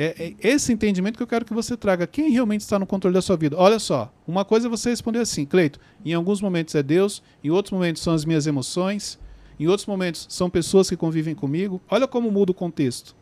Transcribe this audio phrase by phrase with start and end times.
[0.00, 2.06] É, é esse entendimento que eu quero que você traga.
[2.06, 3.56] Quem realmente está no controle da sua vida?
[3.58, 7.50] Olha só, uma coisa é você responder assim, Cleito, em alguns momentos é Deus, em
[7.50, 9.18] outros momentos são as minhas emoções,
[9.58, 11.82] em outros momentos são pessoas que convivem comigo.
[11.90, 13.16] Olha como muda o contexto.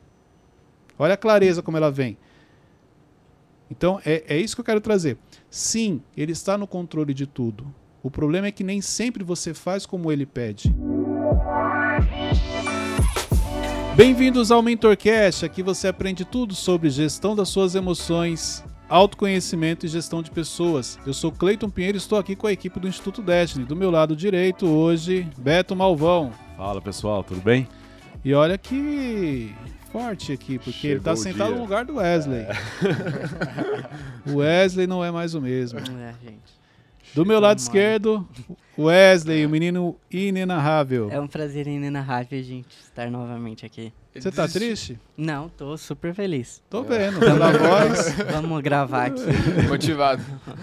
[0.99, 2.19] Olha a clareza como ela vem.
[3.71, 5.17] Então, é, é isso que eu quero trazer.
[5.49, 7.67] Sim, ele está no controle de tudo.
[8.03, 10.75] O problema é que nem sempre você faz como ele pede.
[13.97, 15.47] Bem-vindos ao MentorCast.
[15.47, 20.99] Aqui você aprende tudo sobre gestão das suas emoções, autoconhecimento e gestão de pessoas.
[21.07, 23.65] Eu sou Cleiton Pinheiro e estou aqui com a equipe do Instituto Destiny.
[23.65, 26.31] Do meu lado direito, hoje, Beto Malvão.
[26.59, 27.67] Fala pessoal, tudo bem?
[28.23, 29.55] E olha que
[29.91, 32.41] forte aqui, porque Chegou ele está sentado no lugar do Wesley.
[32.41, 32.53] É.
[34.31, 35.79] o Wesley não é mais o mesmo.
[35.79, 36.55] É, gente.
[37.15, 38.29] Do meu lado esquerdo,
[38.79, 41.09] Wesley, o menino inenarrável.
[41.11, 43.93] É um prazer inenarrável, gente, estar novamente aqui.
[44.15, 44.99] Você tá triste?
[45.17, 46.63] Não, tô super feliz.
[46.71, 48.15] Tô vendo, pela voz.
[48.33, 49.23] Vamos gravar aqui.
[49.69, 50.23] Motivado.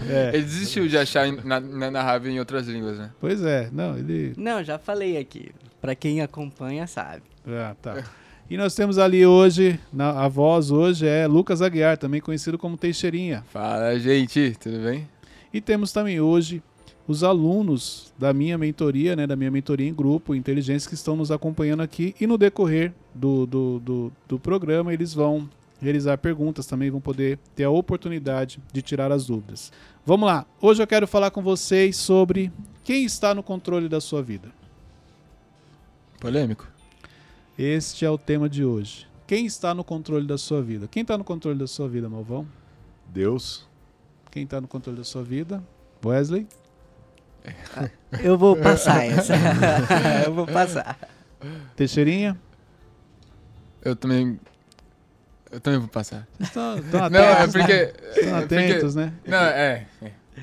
[0.09, 0.29] É.
[0.33, 3.11] Ele desistiu de achar inenarrável em outras línguas, né?
[3.19, 4.33] Pois é, não, ele...
[4.37, 5.51] Não, já falei aqui.
[5.79, 7.23] Pra quem acompanha, sabe.
[7.47, 8.03] Ah, tá.
[8.49, 12.77] E nós temos ali hoje, na, a voz hoje é Lucas Aguiar, também conhecido como
[12.77, 13.43] Teixeirinha.
[13.51, 15.07] Fala, gente, tudo bem?
[15.53, 16.61] E temos também hoje
[17.07, 21.31] os alunos da minha mentoria, né, da minha mentoria em grupo, inteligência, que estão nos
[21.31, 22.15] acompanhando aqui.
[22.19, 25.49] E no decorrer do, do, do, do programa, eles vão
[25.81, 29.71] realizar perguntas também, vão poder ter a oportunidade de tirar as dúvidas.
[30.05, 32.51] Vamos lá, hoje eu quero falar com vocês sobre
[32.83, 34.49] quem está no controle da sua vida.
[36.19, 36.67] Polêmico.
[37.57, 39.05] Este é o tema de hoje.
[39.27, 40.87] Quem está no controle da sua vida?
[40.87, 42.47] Quem está no controle da sua vida, Malvão?
[43.07, 43.67] Deus.
[44.31, 45.63] Quem está no controle da sua vida?
[46.03, 46.47] Wesley?
[48.23, 49.33] Eu vou passar essa.
[50.25, 50.97] eu vou passar.
[51.75, 52.39] Teixeirinha?
[53.81, 54.39] Eu também.
[55.51, 56.27] Eu também vou passar.
[56.39, 59.13] Estão, estão atentos, não, é porque, estão é atentos, porque, né?
[59.25, 59.87] Não, é.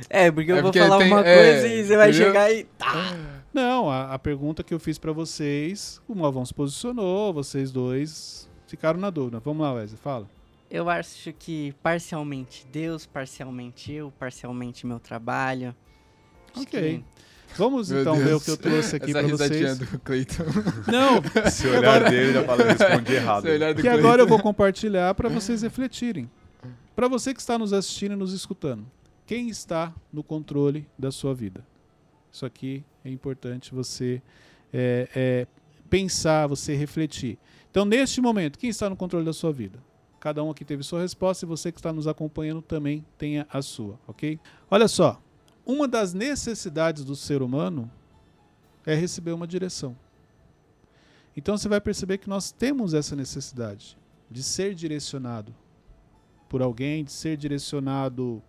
[0.09, 2.27] É, porque eu é vou falar tem, uma é, coisa e você vai entendeu?
[2.27, 2.65] chegar e.
[2.65, 3.17] Tá.
[3.53, 8.49] Não, a, a pergunta que eu fiz para vocês, o Malvão se posicionou, vocês dois
[8.67, 9.41] ficaram na dúvida.
[9.41, 10.29] Vamos lá, Wesley, fala.
[10.71, 15.75] Eu acho que parcialmente Deus, parcialmente eu, parcialmente meu trabalho.
[16.57, 17.05] Ok.
[17.57, 18.27] Vamos Meu então Deus.
[18.27, 19.79] ver o que eu trouxe aqui para vocês.
[19.79, 20.45] do Cleiton.
[20.87, 21.21] Não.
[21.51, 22.11] Se olhar agora...
[22.11, 23.45] dele já fala, responde errado.
[23.81, 26.31] Que agora eu vou compartilhar para vocês refletirem.
[26.95, 28.87] Para você que está nos assistindo e nos escutando,
[29.27, 31.65] quem está no controle da sua vida?
[32.33, 34.23] Isso aqui é importante você
[34.73, 35.47] é, é,
[35.89, 37.39] pensar, você refletir.
[37.71, 39.79] Então, neste momento, quem está no controle da sua vida?
[40.19, 43.63] Cada um aqui teve sua resposta e você que está nos acompanhando também tenha a
[43.63, 44.39] sua, ok?
[44.71, 45.21] Olha só,
[45.71, 47.91] uma das necessidades do ser humano
[48.85, 49.97] é receber uma direção.
[51.37, 53.97] Então você vai perceber que nós temos essa necessidade
[54.31, 55.55] de ser direcionado
[56.49, 58.43] por alguém, de ser direcionado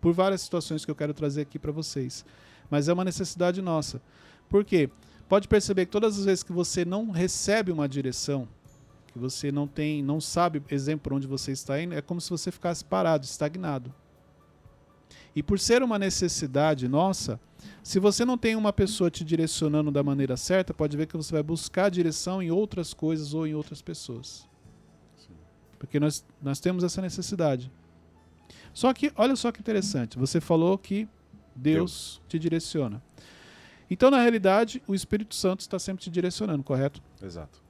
[0.00, 2.24] por várias situações que eu quero trazer aqui para vocês.
[2.70, 4.02] Mas é uma necessidade nossa.
[4.48, 4.90] Por quê?
[5.28, 8.46] Pode perceber que todas as vezes que você não recebe uma direção,
[9.06, 12.50] que você não tem, não sabe, exemplo, onde você está indo, é como se você
[12.50, 13.94] ficasse parado, estagnado.
[15.34, 17.40] E por ser uma necessidade nossa,
[17.82, 21.32] se você não tem uma pessoa te direcionando da maneira certa, pode ver que você
[21.32, 24.48] vai buscar direção em outras coisas ou em outras pessoas.
[25.16, 25.34] Sim.
[25.78, 27.70] Porque nós, nós temos essa necessidade.
[28.72, 31.08] Só que, olha só que interessante, você falou que
[31.54, 32.22] Deus, Deus.
[32.28, 33.02] te direciona.
[33.90, 37.02] Então, na realidade, o Espírito Santo está sempre te direcionando, correto?
[37.22, 37.60] Exato.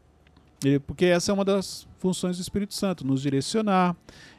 [0.86, 3.96] Porque essa é uma das funções do Espírito Santo, nos direcionar.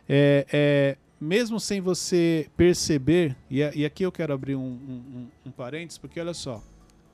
[0.07, 5.51] É, é, mesmo sem você perceber, e, e, aqui eu quero abrir um, um, um
[5.51, 6.61] parênteses, porque olha só,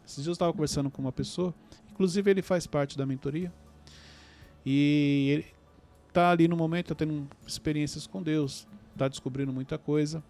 [0.05, 1.53] esses dias eu estava conversando com uma pessoa,
[1.91, 3.53] inclusive ele faz parte da mentoria,
[4.65, 5.45] e ele
[6.07, 10.23] está ali no momento, está tendo experiências com Deus, está descobrindo muita coisa,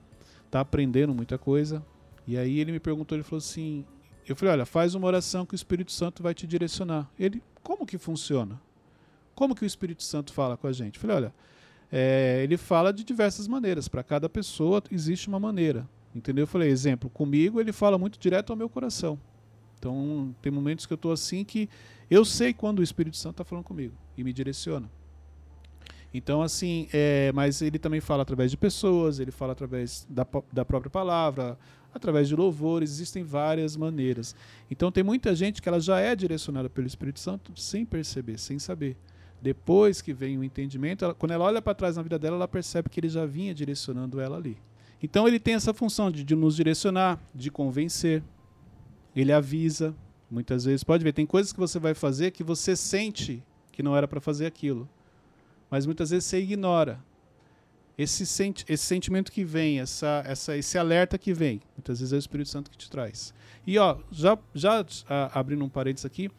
[0.46, 1.84] está aprendendo muita coisa,
[2.28, 3.86] e aí ele me perguntou, ele falou assim,
[4.28, 7.10] eu falei, olha, faz uma oração que o Espírito Santo vai te direcionar.
[7.18, 8.62] Ele, como que funciona?
[9.34, 10.98] Como que o Espírito Santo fala com a gente?
[10.98, 11.34] Eu falei, olha,
[11.92, 13.88] é, ele fala de diversas maneiras.
[13.88, 15.88] Para cada pessoa existe uma maneira.
[16.14, 16.44] Entendeu?
[16.44, 19.20] Eu falei, exemplo, comigo ele fala muito direto ao meu coração.
[19.78, 21.70] Então, tem momentos que eu estou assim que
[22.10, 24.90] eu sei quando o Espírito Santo está falando comigo e me direciona.
[26.14, 30.66] Então, assim, é, mas ele também fala através de pessoas, ele fala através da, da
[30.66, 31.58] própria palavra,
[31.94, 34.36] através de louvores, existem várias maneiras.
[34.72, 38.58] Então, tem muita gente que ela já é direcionada pelo Espírito Santo sem perceber, sem
[38.58, 38.98] saber.
[39.42, 42.48] Depois que vem o entendimento, ela, quando ela olha para trás na vida dela, ela
[42.48, 44.58] percebe que ele já vinha direcionando ela ali.
[45.02, 48.22] Então ele tem essa função de, de nos direcionar, de convencer.
[49.16, 49.96] Ele avisa,
[50.30, 50.84] muitas vezes.
[50.84, 53.42] Pode ver, tem coisas que você vai fazer que você sente
[53.72, 54.90] que não era para fazer aquilo.
[55.72, 57.00] mas muitas vezes você ignora.
[57.98, 62.16] Esse, senti esse sentimento que vem, essa, essa, esse alerta que vem, muitas vezes é
[62.16, 63.34] o Espírito Santo que te traz.
[63.68, 66.32] E ó, já, já a, abrindo um parênteses aqui,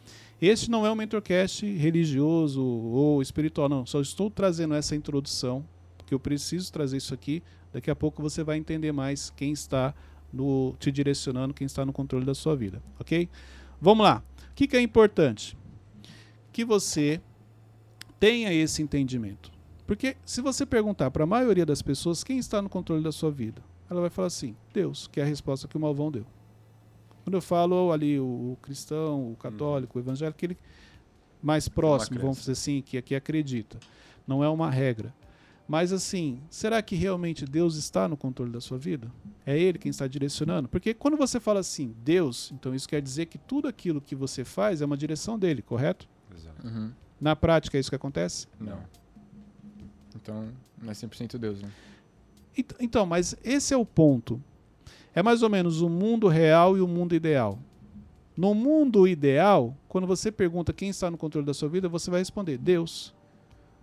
[0.46, 3.84] este não é um mentorcast religioso ou espiritual, não.
[3.84, 5.64] Só estou trazendo essa introdução,
[5.98, 7.42] porque eu preciso trazer isso aqui.
[7.72, 9.94] Daqui a pouco você vai entender mais quem está
[10.32, 13.28] no, te direcionando, quem está no controle da sua vida, ok?
[13.80, 14.22] Vamos lá.
[14.50, 15.56] O que, que é importante?
[16.52, 17.20] Que você
[18.18, 19.50] tenha esse entendimento.
[19.86, 23.30] Porque se você perguntar para a maioria das pessoas quem está no controle da sua
[23.30, 26.24] vida, ela vai falar assim: Deus, que é a resposta que o Malvão deu.
[27.24, 30.56] Quando eu falo ali o, cristão, o católico, o evangélico, aquele
[31.42, 33.78] mais próximo, vamos dizer assim, que, que acredita.
[34.26, 35.14] Não é uma regra.
[35.68, 39.10] Mas assim, será que realmente Deus está no controle da sua vida?
[39.46, 40.68] É Ele quem está direcionando?
[40.68, 44.44] Porque quando você fala assim, Deus, então isso quer dizer que tudo aquilo que você
[44.44, 46.08] faz é uma direção dele, correto?
[46.36, 46.66] Exato.
[46.66, 46.90] Uhum.
[47.20, 48.48] Na prática é isso que acontece?
[48.58, 48.80] Não.
[50.16, 50.48] Então,
[50.82, 51.70] não é 100% Deus, né?
[52.56, 54.42] Ent- Então, mas esse é o ponto.
[55.14, 57.58] É mais ou menos o mundo real e o mundo ideal.
[58.36, 62.20] No mundo ideal, quando você pergunta quem está no controle da sua vida, você vai
[62.20, 63.14] responder Deus.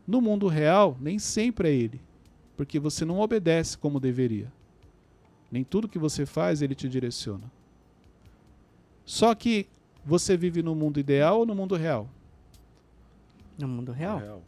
[0.08, 2.02] No mundo real, nem sempre é Ele,
[2.56, 4.52] porque você não obedece como deveria.
[5.52, 7.52] Nem tudo que você faz ele te direciona.
[9.06, 9.68] Só que
[10.04, 12.10] você vive no mundo ideal ou no mundo real?
[13.58, 14.20] No mundo real.
[14.20, 14.42] Real.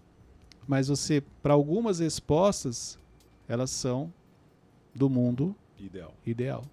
[0.68, 3.00] Mas você, para algumas respostas,
[3.48, 4.14] elas são
[4.94, 6.14] do mundo Ideal.
[6.26, 6.64] ideal.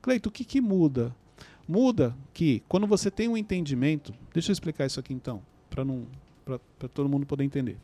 [0.00, 1.14] Cleito, o que, que muda?
[1.66, 6.06] Muda que quando você tem um entendimento, deixa eu explicar isso aqui então, para não
[6.44, 7.76] para todo mundo poder entender.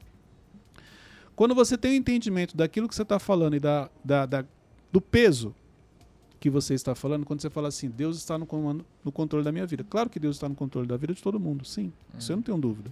[1.36, 4.44] Quando você tem um entendimento daquilo que você está falando e da, da, da-
[4.90, 5.54] do peso
[6.40, 9.52] que você está falando, quando você fala assim, Deus está no, comando, no controle da
[9.52, 9.84] minha vida.
[9.84, 11.92] Claro que Deus está no controle da vida de todo mundo, sim.
[12.18, 12.90] Isso eu não tenho dúvida.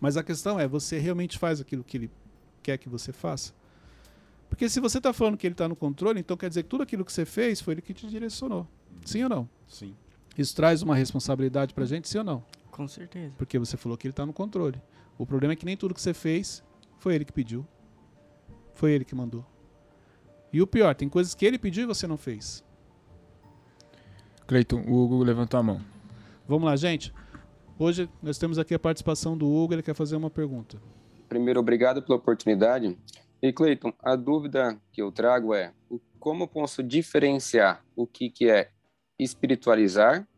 [0.00, 2.10] Mas a questão é, você realmente faz aquilo que Ele
[2.62, 3.52] quer que você faça?
[4.50, 6.82] Porque se você está falando que Ele está no controle, então quer dizer que tudo
[6.82, 8.66] aquilo que você fez foi Ele que te direcionou.
[9.06, 9.48] Sim ou não?
[9.66, 9.96] Sim.
[10.36, 12.44] Isso traz uma responsabilidade pra gente, sim ou não?
[12.70, 13.32] Com certeza.
[13.38, 14.80] Porque você falou que ele está no controle.
[15.16, 16.62] O problema é que nem tudo que você fez
[16.98, 17.66] foi ele que pediu.
[18.74, 19.44] Foi ele que mandou.
[20.52, 22.64] E o pior, tem coisas que ele pediu e você não fez.
[24.46, 25.80] Cleiton, o Hugo levantou a mão.
[26.48, 27.12] Vamos lá, gente.
[27.78, 30.80] Hoje nós temos aqui a participação do Hugo, ele quer fazer uma pergunta.
[31.28, 32.98] Primeiro, obrigado pela oportunidade.
[33.42, 35.72] E Cleiton, a dúvida que eu trago é
[36.18, 38.70] como posso diferenciar o que, que é
[39.18, 40.28] espiritualizar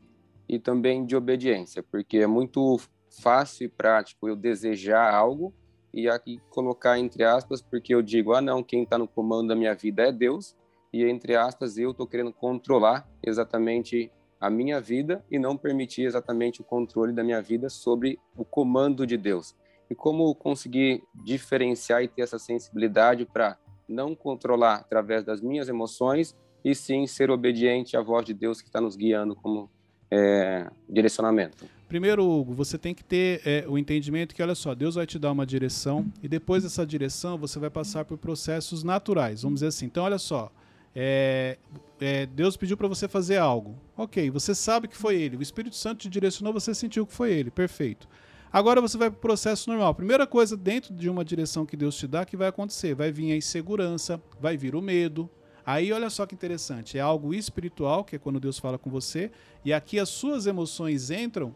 [0.48, 2.80] e também de obediência, porque é muito
[3.20, 5.52] fácil e prático eu desejar algo
[5.92, 9.56] e aqui colocar entre aspas, porque eu digo, ah não, quem está no comando da
[9.56, 10.56] minha vida é Deus,
[10.92, 16.60] e entre aspas eu estou querendo controlar exatamente a minha vida e não permitir exatamente
[16.60, 19.56] o controle da minha vida sobre o comando de Deus
[19.92, 26.34] e como conseguir diferenciar e ter essa sensibilidade para não controlar através das minhas emoções
[26.64, 29.70] e sim ser obediente à voz de Deus que está nos guiando como
[30.10, 31.66] é, direcionamento.
[31.88, 35.18] Primeiro, Hugo, você tem que ter é, o entendimento que, olha só, Deus vai te
[35.18, 39.66] dar uma direção e depois dessa direção você vai passar por processos naturais, vamos dizer
[39.66, 39.84] assim.
[39.84, 40.50] Então, olha só,
[40.96, 41.58] é,
[42.00, 43.76] é, Deus pediu para você fazer algo.
[43.94, 45.36] Ok, você sabe que foi Ele.
[45.36, 47.50] O Espírito Santo te direcionou, você sentiu que foi Ele.
[47.50, 48.08] Perfeito.
[48.52, 49.94] Agora você vai para o processo normal.
[49.94, 53.32] Primeira coisa dentro de uma direção que Deus te dá que vai acontecer, vai vir
[53.32, 55.30] a insegurança, vai vir o medo.
[55.64, 59.30] Aí olha só que interessante, é algo espiritual, que é quando Deus fala com você,
[59.64, 61.54] e aqui as suas emoções entram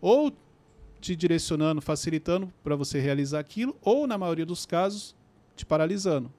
[0.00, 0.32] ou
[1.00, 5.16] te direcionando, facilitando para você realizar aquilo, ou na maioria dos casos,
[5.56, 6.32] te paralisando.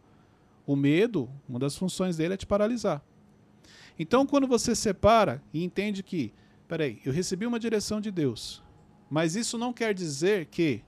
[0.66, 3.02] O medo, uma das funções dele é te paralisar.
[3.98, 6.32] Então, quando você separa e entende que,
[6.68, 8.62] peraí, eu recebi uma direção de Deus,
[9.10, 10.84] mas isso não quer dizer que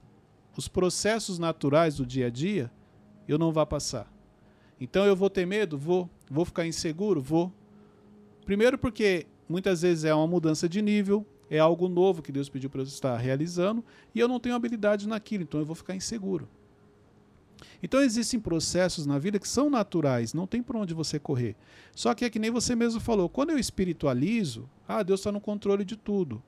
[0.56, 2.70] os processos naturais do dia a dia
[3.26, 4.12] eu não vá passar.
[4.80, 5.78] Então eu vou ter medo?
[5.78, 6.08] Vou.
[6.30, 7.20] Vou ficar inseguro?
[7.20, 7.52] Vou.
[8.44, 12.70] Primeiro porque muitas vezes é uma mudança de nível, é algo novo que Deus pediu
[12.70, 16.48] para eu estar realizando e eu não tenho habilidade naquilo, então eu vou ficar inseguro.
[17.82, 21.54] Então existem processos na vida que são naturais, não tem por onde você correr.
[21.94, 25.40] Só que é que nem você mesmo falou, quando eu espiritualizo, ah, Deus está no
[25.40, 26.42] controle de tudo.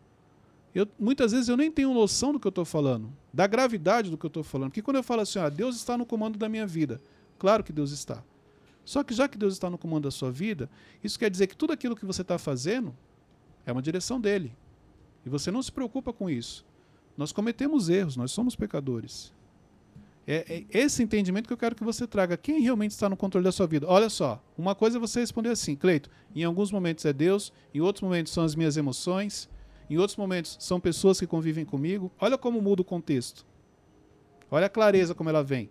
[0.74, 4.18] Eu, muitas vezes eu nem tenho noção do que eu estou falando, da gravidade do
[4.18, 4.70] que eu estou falando.
[4.70, 7.00] Porque quando eu falo assim, ah, Deus está no comando da minha vida,
[7.38, 8.22] claro que Deus está.
[8.84, 10.68] Só que já que Deus está no comando da sua vida,
[11.02, 12.94] isso quer dizer que tudo aquilo que você está fazendo
[13.64, 14.52] é uma direção dele.
[15.24, 16.64] E você não se preocupa com isso.
[17.16, 19.32] Nós cometemos erros, nós somos pecadores.
[20.26, 22.36] É, é esse entendimento que eu quero que você traga.
[22.36, 23.86] Quem realmente está no controle da sua vida?
[23.86, 27.80] Olha só, uma coisa é você responder assim, Cleito, em alguns momentos é Deus, em
[27.80, 29.48] outros momentos são as minhas emoções,
[29.94, 32.10] em outros momentos são pessoas que convivem comigo.
[32.18, 33.46] Olha como muda o contexto.
[34.50, 35.70] Olha a clareza como ela vem.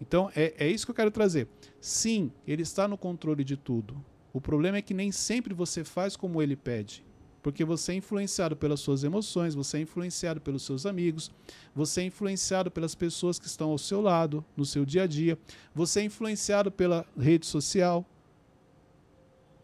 [0.00, 1.46] Então, é, é isso que eu quero trazer.
[1.80, 4.02] Sim, ele está no controle de tudo.
[4.32, 7.04] O problema é que nem sempre você faz como ele pede.
[7.42, 11.30] Porque você é influenciado pelas suas emoções, você é influenciado pelos seus amigos,
[11.74, 15.38] você é influenciado pelas pessoas que estão ao seu lado, no seu dia a dia,
[15.74, 18.06] você é influenciado pela rede social.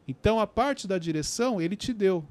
[0.07, 2.25] Então, a parte da direção ele te deu.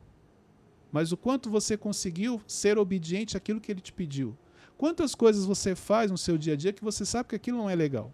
[0.92, 4.36] Mas o quanto você conseguiu ser obediente àquilo que ele te pediu?
[4.78, 7.70] Quantas coisas você faz no seu dia a dia que você sabe que aquilo não
[7.70, 8.12] é legal?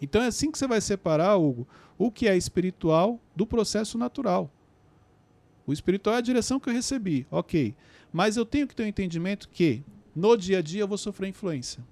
[0.00, 1.66] Então é assim que você vai separar, Hugo,
[1.98, 4.50] o que é espiritual do processo natural.
[5.66, 7.74] O espiritual é a direção que eu recebi, ok.
[8.12, 9.82] Mas eu tenho que ter o um entendimento que
[10.14, 11.84] no dia a dia eu vou sofrer influência.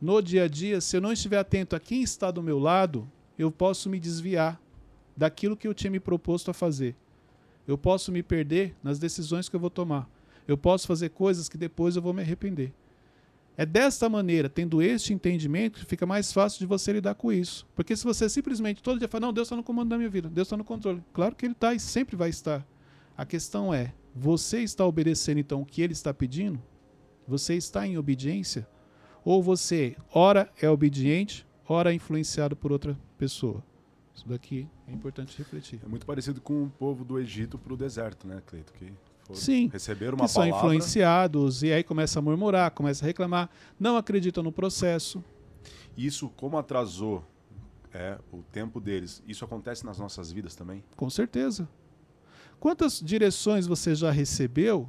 [0.00, 3.08] No dia a dia, se eu não estiver atento a quem está do meu lado,
[3.38, 4.60] eu posso me desviar
[5.16, 6.96] daquilo que eu tinha me proposto a fazer.
[7.70, 10.10] Eu posso me perder nas decisões que eu vou tomar.
[10.48, 12.72] Eu posso fazer coisas que depois eu vou me arrepender.
[13.56, 17.64] É desta maneira, tendo este entendimento, que fica mais fácil de você lidar com isso.
[17.76, 20.28] Porque se você simplesmente todo dia fala, não, Deus está no comando da minha vida,
[20.28, 21.00] Deus está no controle.
[21.12, 22.66] Claro que Ele está e sempre vai estar.
[23.16, 26.60] A questão é, você está obedecendo então o que Ele está pedindo?
[27.28, 28.66] Você está em obediência?
[29.24, 33.62] Ou você, ora é obediente, ora é influenciado por outra pessoa?
[34.12, 35.80] Isso daqui é importante refletir.
[35.84, 38.72] É muito parecido com o povo do Egito para o deserto, né, Cleito?
[38.72, 38.92] Que
[39.32, 40.52] Sim, receberam uma que palavra.
[40.52, 45.22] são influenciados e aí começa a murmurar, começa a reclamar, não acreditam no processo.
[45.96, 47.24] Isso, como atrasou
[47.94, 50.82] é, o tempo deles, isso acontece nas nossas vidas também?
[50.96, 51.68] Com certeza.
[52.58, 54.88] Quantas direções você já recebeu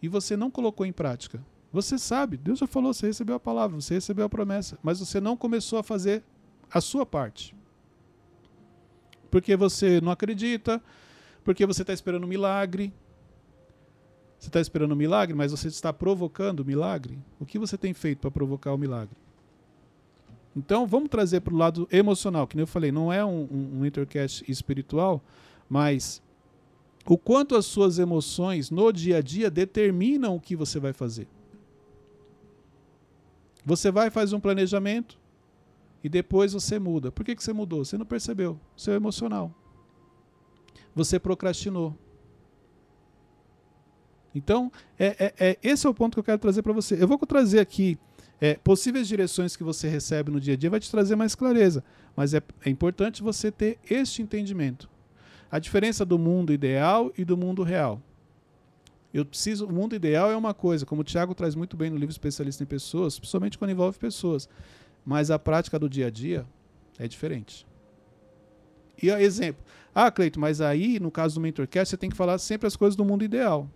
[0.00, 1.44] e você não colocou em prática?
[1.70, 5.20] Você sabe, Deus já falou, você recebeu a palavra, você recebeu a promessa, mas você
[5.20, 6.22] não começou a fazer
[6.70, 7.54] a sua parte.
[9.34, 10.80] Porque você não acredita,
[11.42, 12.92] porque você está esperando um milagre,
[14.38, 17.18] você está esperando um milagre, mas você está provocando o milagre?
[17.40, 19.16] O que você tem feito para provocar o milagre?
[20.54, 23.80] Então, vamos trazer para o lado emocional, que nem eu falei, não é um, um,
[23.80, 25.20] um intercast espiritual,
[25.68, 26.22] mas
[27.04, 31.26] o quanto as suas emoções no dia a dia determinam o que você vai fazer.
[33.66, 35.18] Você vai faz um planejamento
[36.04, 37.10] e depois você muda.
[37.10, 37.82] Por que, que você mudou?
[37.82, 38.60] Você não percebeu.
[38.76, 39.50] Seu emocional.
[40.94, 41.96] Você procrastinou.
[44.34, 47.02] Então, é, é, é, esse é o ponto que eu quero trazer para você.
[47.02, 47.98] Eu vou trazer aqui
[48.38, 51.82] é, possíveis direções que você recebe no dia a dia, vai te trazer mais clareza.
[52.14, 54.90] Mas é, é importante você ter este entendimento.
[55.50, 58.02] A diferença do mundo ideal e do mundo real.
[59.12, 61.96] Eu preciso, o mundo ideal é uma coisa, como o Tiago traz muito bem no
[61.96, 64.48] livro Especialista em Pessoas, principalmente quando envolve pessoas.
[65.04, 66.46] Mas a prática do dia a dia
[66.98, 67.66] é diferente.
[69.02, 69.62] E exemplo,
[69.94, 72.96] ah, Cleito, mas aí, no caso do Mentorcast, você tem que falar sempre as coisas
[72.96, 73.68] do mundo ideal.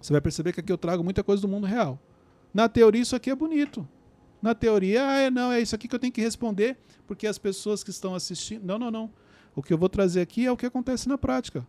[0.00, 1.98] Você vai perceber que aqui eu trago muita coisa do mundo real.
[2.54, 3.86] Na teoria, isso aqui é bonito.
[4.40, 6.76] Na teoria, ah, é, não, é isso aqui que eu tenho que responder,
[7.06, 8.64] porque as pessoas que estão assistindo.
[8.64, 9.10] Não, não, não.
[9.54, 11.66] O que eu vou trazer aqui é o que acontece na prática.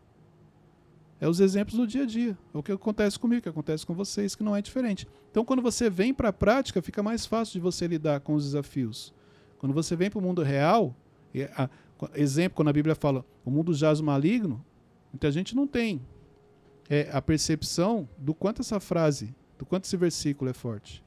[1.20, 2.38] É os exemplos do dia a dia.
[2.54, 5.08] É o que acontece comigo, o que acontece com vocês, que não é diferente.
[5.32, 8.44] Então, quando você vem para a prática, fica mais fácil de você lidar com os
[8.44, 9.14] desafios.
[9.58, 10.96] Quando você vem para o mundo real,
[11.56, 11.70] a,
[12.14, 14.64] exemplo, quando a Bíblia fala o mundo jaz maligno,
[15.12, 16.02] muita gente não tem
[16.90, 21.04] é a percepção do quanto essa frase, do quanto esse versículo é forte.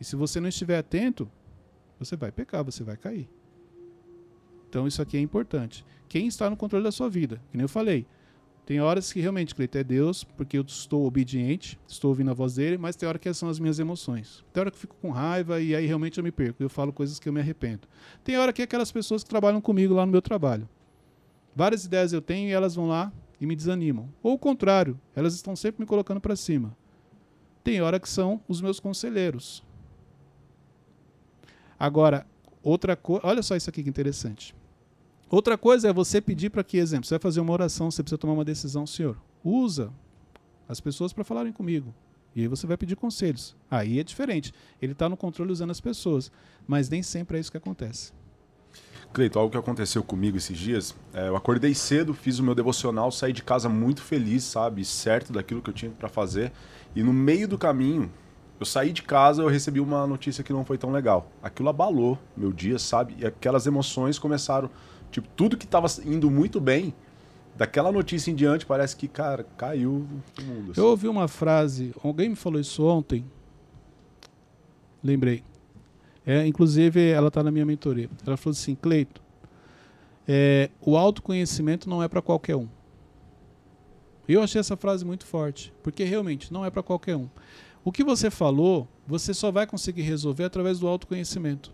[0.00, 1.30] E se você não estiver atento,
[1.98, 3.28] você vai pecar, você vai cair.
[4.68, 5.84] Então isso aqui é importante.
[6.08, 7.40] Quem está no controle da sua vida?
[7.50, 8.06] Que nem eu falei.
[8.70, 12.54] Tem horas que realmente, Cleito, é Deus, porque eu estou obediente, estou ouvindo a voz
[12.54, 14.44] dele, mas tem hora que são as minhas emoções.
[14.52, 16.62] Tem hora que eu fico com raiva e aí realmente eu me perco.
[16.62, 17.88] Eu falo coisas que eu me arrependo.
[18.22, 20.68] Tem hora que é aquelas pessoas que trabalham comigo lá no meu trabalho.
[21.52, 24.08] Várias ideias eu tenho e elas vão lá e me desanimam.
[24.22, 26.76] Ou o contrário, elas estão sempre me colocando para cima.
[27.64, 29.64] Tem hora que são os meus conselheiros.
[31.76, 32.24] Agora,
[32.62, 34.54] outra coisa, olha só isso aqui que interessante.
[35.30, 38.18] Outra coisa é você pedir para que, exemplo, você vai fazer uma oração, você precisa
[38.18, 39.16] tomar uma decisão, Senhor.
[39.44, 39.92] Usa
[40.68, 41.94] as pessoas para falarem comigo.
[42.34, 43.56] E aí você vai pedir conselhos.
[43.70, 44.52] Aí é diferente.
[44.82, 46.32] Ele está no controle usando as pessoas.
[46.66, 48.12] Mas nem sempre é isso que acontece.
[49.12, 53.10] Cleito, algo que aconteceu comigo esses dias, é, eu acordei cedo, fiz o meu devocional,
[53.10, 56.52] saí de casa muito feliz, sabe, certo daquilo que eu tinha para fazer,
[56.94, 58.08] e no meio do caminho,
[58.60, 61.28] eu saí de casa, eu recebi uma notícia que não foi tão legal.
[61.42, 63.16] Aquilo abalou meu dia, sabe?
[63.18, 64.70] E aquelas emoções começaram,
[65.10, 66.94] tipo, tudo que estava indo muito bem,
[67.56, 70.06] daquela notícia em diante, parece que, cara, caiu
[70.38, 70.72] o mundo.
[70.72, 70.80] Assim.
[70.80, 73.24] Eu ouvi uma frase, alguém me falou isso ontem,
[75.02, 75.42] lembrei.
[76.24, 78.08] É, inclusive, ela está na minha mentoria.
[78.26, 79.22] Ela falou assim, Cleito,
[80.28, 82.68] é, o autoconhecimento não é para qualquer um.
[84.28, 87.28] Eu achei essa frase muito forte, porque realmente não é para qualquer um.
[87.84, 91.72] O que você falou, você só vai conseguir resolver através do autoconhecimento.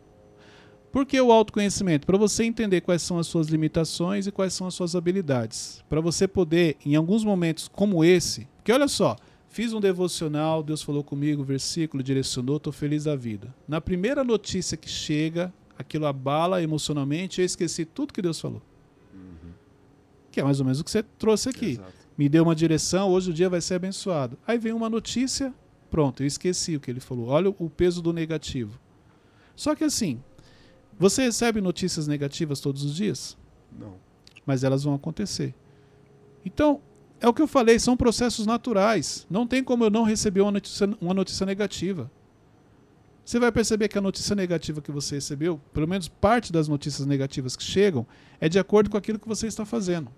[0.96, 2.06] Por que o autoconhecimento?
[2.06, 5.84] Para você entender quais são as suas limitações e quais são as suas habilidades.
[5.90, 9.14] Para você poder, em alguns momentos como esse, porque olha só,
[9.46, 13.54] fiz um devocional, Deus falou comigo, versículo, direcionou, estou feliz da vida.
[13.68, 18.62] Na primeira notícia que chega, aquilo abala emocionalmente, eu esqueci tudo que Deus falou.
[20.32, 21.72] Que é mais ou menos o que você trouxe aqui.
[21.72, 21.92] Exato.
[22.16, 24.38] Me deu uma direção, hoje o dia vai ser abençoado.
[24.46, 25.52] Aí vem uma notícia,
[25.90, 27.26] pronto, eu esqueci o que ele falou.
[27.26, 28.80] Olha o peso do negativo.
[29.54, 30.22] Só que assim,
[30.98, 33.36] você recebe notícias negativas todos os dias?
[33.78, 33.94] Não.
[34.46, 35.54] mas elas vão acontecer.
[36.44, 36.80] Então,
[37.20, 39.26] é o que eu falei, são processos naturais.
[39.28, 42.10] Não tem como eu não receber uma notícia, uma notícia negativa.
[43.24, 47.06] Você vai perceber que a notícia negativa que você recebeu, pelo menos parte das notícias
[47.06, 48.06] negativas que chegam,
[48.40, 50.10] é de acordo com aquilo que você está fazendo.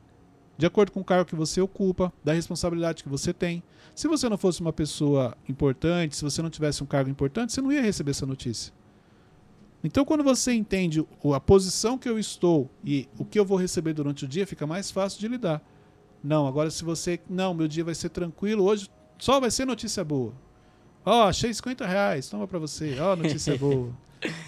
[0.58, 3.62] De acordo com o cargo que você ocupa, da responsabilidade que você tem.
[3.94, 7.62] Se você não fosse uma pessoa importante, se você não tivesse um cargo importante, você
[7.62, 8.74] não ia receber essa notícia.
[9.82, 13.92] Então, quando você entende a posição que eu estou e o que eu vou receber
[13.92, 15.62] durante o dia, fica mais fácil de lidar.
[16.22, 17.20] Não, agora se você.
[17.30, 20.32] Não, meu dia vai ser tranquilo, hoje só vai ser notícia boa.
[21.06, 22.98] Ó, achei 50 reais, toma pra você.
[23.00, 23.90] Ó, notícia boa.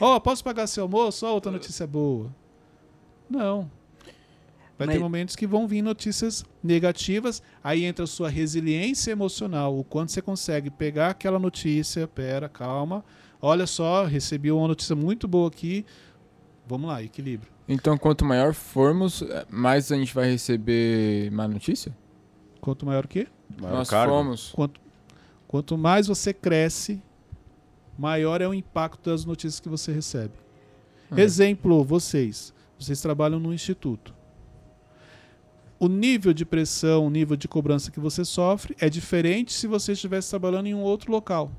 [0.00, 1.25] Ó, posso pagar seu almoço?
[1.25, 2.34] Ó, outra notícia boa.
[3.28, 3.70] Não.
[4.76, 9.78] Vai ter Mas- momentos que vão vir notícias negativas, aí entra a sua resiliência emocional,
[9.78, 13.04] o quanto você consegue pegar aquela notícia, pera, calma,
[13.40, 15.85] olha só, recebi uma notícia muito boa aqui,
[16.66, 17.50] vamos lá, equilíbrio.
[17.68, 21.97] Então, quanto maior formos, eh, mais a gente vai receber má notícia?
[22.61, 23.28] Quanto maior o quê?
[23.61, 24.12] Maior Nós cargo.
[24.12, 24.50] fomos.
[24.52, 24.80] Quanto,
[25.47, 27.00] quanto mais você cresce,
[27.97, 30.35] maior é o impacto das notícias que você recebe.
[31.11, 31.18] Uhum.
[31.18, 32.52] Exemplo, vocês.
[32.78, 34.14] Vocês trabalham no instituto.
[35.78, 39.92] O nível de pressão, o nível de cobrança que você sofre é diferente se você
[39.92, 41.50] estivesse trabalhando em um outro local.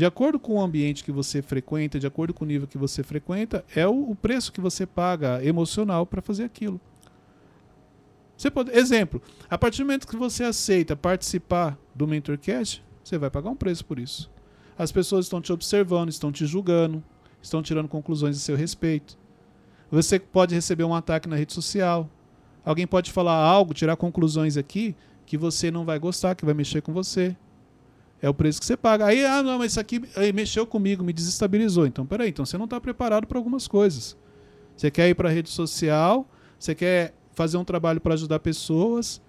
[0.00, 3.02] De acordo com o ambiente que você frequenta, de acordo com o nível que você
[3.02, 6.80] frequenta, é o, o preço que você paga emocional para fazer aquilo.
[8.34, 9.20] Você pode, exemplo,
[9.50, 13.84] a partir do momento que você aceita participar do MentorCast, você vai pagar um preço
[13.84, 14.30] por isso.
[14.78, 17.04] As pessoas estão te observando, estão te julgando,
[17.42, 19.18] estão tirando conclusões a seu respeito.
[19.90, 22.08] Você pode receber um ataque na rede social.
[22.64, 24.96] Alguém pode falar algo, tirar conclusões aqui
[25.26, 27.36] que você não vai gostar, que vai mexer com você.
[28.22, 29.06] É o preço que você paga.
[29.06, 31.86] Aí, ah, não, mas isso aqui aí, mexeu comigo, me desestabilizou.
[31.86, 34.16] Então, peraí, então você não está preparado para algumas coisas.
[34.76, 36.28] Você quer ir para a rede social,
[36.58, 39.20] você quer fazer um trabalho para ajudar pessoas,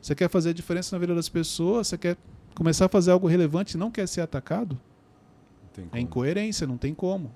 [0.00, 2.16] você quer fazer a diferença na vida das pessoas, você quer
[2.54, 4.78] começar a fazer algo relevante e não quer ser atacado?
[5.92, 7.30] É incoerência, não tem como.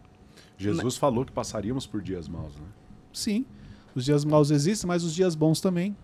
[0.56, 2.66] Jesus falou que passaríamos por dias maus, né?
[3.12, 3.44] Sim,
[3.94, 5.96] os dias maus existem, mas os dias bons também.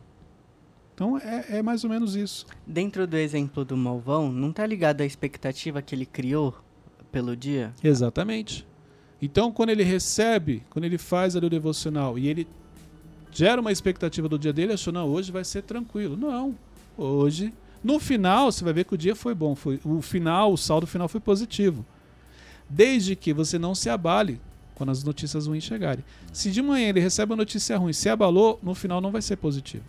[0.99, 2.45] Então é, é mais ou menos isso.
[2.67, 6.53] Dentro do exemplo do malvão, não tá ligado à expectativa que ele criou
[7.13, 7.73] pelo dia?
[7.85, 8.67] Exatamente.
[9.23, 12.49] Então, quando ele recebe, quando ele faz ali o devocional e ele
[13.31, 16.17] gera uma expectativa do dia dele, achou, não, hoje vai ser tranquilo.
[16.17, 16.57] Não,
[16.97, 17.55] hoje.
[17.83, 19.55] No final, você vai ver que o dia foi bom.
[19.55, 21.87] Foi, o final, o saldo final foi positivo.
[22.69, 24.41] Desde que você não se abale
[24.75, 26.05] quando as notícias ruins chegarem.
[26.33, 29.37] Se de manhã ele recebe uma notícia ruim, se abalou, no final não vai ser
[29.37, 29.85] positivo.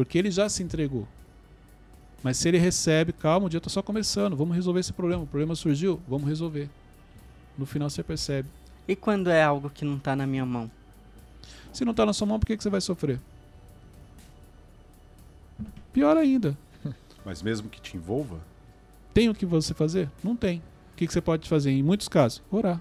[0.00, 1.06] Porque ele já se entregou.
[2.22, 5.24] Mas se ele recebe, calma, o dia está só começando, vamos resolver esse problema.
[5.24, 6.70] O problema surgiu, vamos resolver.
[7.58, 8.48] No final você percebe.
[8.88, 10.70] E quando é algo que não tá na minha mão?
[11.70, 13.20] Se não está na sua mão, por que, que você vai sofrer?
[15.92, 16.56] Pior ainda.
[17.22, 18.40] Mas mesmo que te envolva,
[19.12, 20.08] Tem o que você fazer?
[20.24, 20.62] Não tem.
[20.94, 21.72] O que, que você pode fazer?
[21.72, 22.80] Em muitos casos, orar.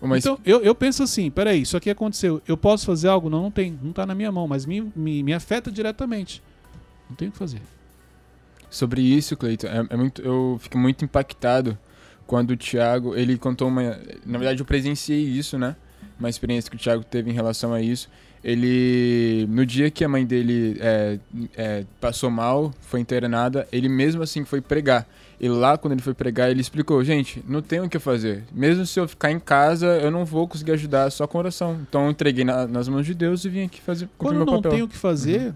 [0.00, 2.42] Uma Então, eu, eu penso assim, peraí, isso aqui aconteceu.
[2.46, 3.30] Eu posso fazer algo?
[3.30, 3.78] Não, não tem.
[3.82, 6.42] Não está na minha mão, mas me, me, me afeta diretamente.
[7.08, 7.60] Não tem o que fazer.
[8.68, 11.78] Sobre isso, Cleiton, é, é muito, eu fico muito impactado
[12.26, 15.76] quando o Thiago, ele contou uma, na verdade eu presenciei isso, né?
[16.18, 18.08] Uma experiência que o Thiago teve em relação a isso.
[18.44, 21.18] Ele, no dia que a mãe dele é,
[21.56, 25.06] é, passou mal, foi internada, ele mesmo assim foi pregar.
[25.40, 28.44] E lá, quando ele foi pregar, ele explicou: gente, não tem o que fazer.
[28.52, 31.78] Mesmo se eu ficar em casa, eu não vou conseguir ajudar só com oração.
[31.88, 34.46] Então eu entreguei na- nas mãos de Deus e vim aqui fazer cumprir Quando meu
[34.46, 34.70] não papel.
[34.70, 35.52] tem o que fazer,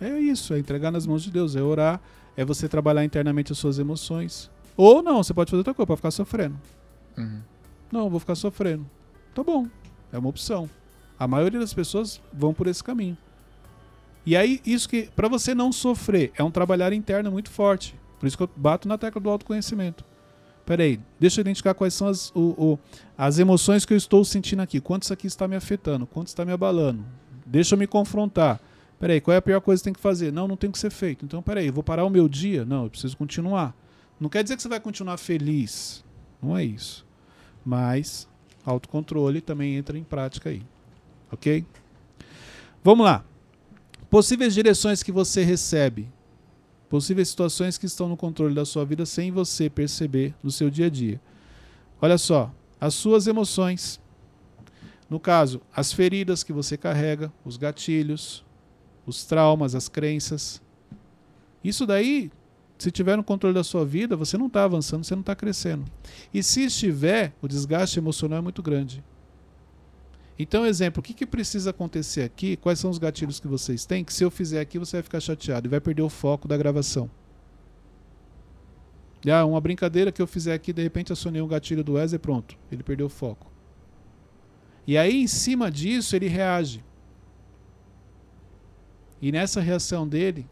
[0.00, 2.00] é isso, é entregar nas mãos de Deus, é orar,
[2.36, 4.50] é você trabalhar internamente as suas emoções.
[4.76, 6.56] Ou não, você pode fazer outra coisa, pode ficar sofrendo.
[7.16, 7.40] Uhum.
[7.90, 8.84] Não, vou ficar sofrendo.
[9.34, 9.66] Tá bom,
[10.12, 10.68] é uma opção.
[11.18, 13.16] A maioria das pessoas vão por esse caminho.
[14.24, 17.94] E aí, isso que, para você não sofrer, é um trabalhar interno muito forte.
[18.18, 20.04] Por isso que eu bato na tecla do autoconhecimento.
[20.64, 22.40] Peraí, deixa eu identificar quais são as, o,
[22.72, 22.78] o-
[23.16, 24.80] as emoções que eu estou sentindo aqui.
[24.80, 26.06] Quanto isso aqui está me afetando?
[26.06, 27.04] Quanto está me abalando?
[27.46, 28.60] Deixa eu me confrontar.
[28.98, 30.32] Peraí, qual é a pior coisa que tem que fazer?
[30.32, 31.24] Não, não tem que ser feito.
[31.24, 32.64] Então, peraí, vou parar o meu dia?
[32.64, 33.76] Não, eu preciso continuar.
[34.18, 36.02] Não quer dizer que você vai continuar feliz.
[36.42, 37.06] Não é isso.
[37.64, 38.26] Mas
[38.64, 40.62] autocontrole também entra em prática aí.
[41.36, 41.66] Ok?
[42.82, 43.22] Vamos lá.
[44.08, 46.08] Possíveis direções que você recebe.
[46.88, 50.86] Possíveis situações que estão no controle da sua vida sem você perceber no seu dia
[50.86, 51.20] a dia.
[52.00, 54.00] Olha só, as suas emoções.
[55.10, 58.44] No caso, as feridas que você carrega, os gatilhos,
[59.04, 60.62] os traumas, as crenças.
[61.62, 62.30] Isso daí,
[62.78, 65.84] se tiver no controle da sua vida, você não está avançando, você não está crescendo.
[66.32, 69.04] E se estiver, o desgaste emocional é muito grande.
[70.38, 72.56] Então, exemplo, o que, que precisa acontecer aqui?
[72.56, 74.04] Quais são os gatilhos que vocês têm?
[74.04, 76.56] Que se eu fizer aqui, você vai ficar chateado e vai perder o foco da
[76.56, 77.10] gravação.
[79.28, 82.56] Ah, uma brincadeira que eu fizer aqui, de repente acionei um gatilho do Wesley, pronto,
[82.70, 83.50] ele perdeu o foco.
[84.86, 86.84] E aí, em cima disso, ele reage.
[89.20, 90.46] E nessa reação dele,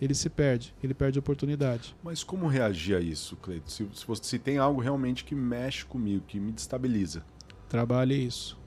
[0.00, 1.96] ele se perde, ele perde a oportunidade.
[2.02, 3.70] Mas como reagir a isso, Cleito?
[3.70, 7.24] Se, se, se tem algo realmente que mexe comigo, que me destabiliza.
[7.68, 8.58] Trabalhe isso.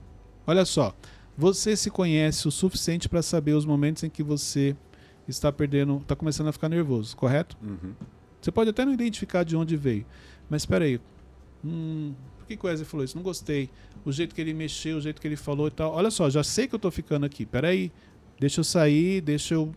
[0.45, 0.95] Olha só,
[1.37, 4.75] você se conhece o suficiente para saber os momentos em que você
[5.27, 7.57] está perdendo, está começando a ficar nervoso, correto?
[7.61, 7.93] Uhum.
[8.41, 10.05] Você pode até não identificar de onde veio,
[10.49, 10.99] mas espera aí.
[11.63, 13.15] Hum, por que, que o Wesley falou isso?
[13.15, 13.69] Não gostei.
[14.03, 15.93] O jeito que ele mexeu, o jeito que ele falou e tal.
[15.93, 17.43] Olha só, já sei que eu estou ficando aqui.
[17.43, 17.91] Espera aí.
[18.39, 19.71] Deixa eu sair, deixa eu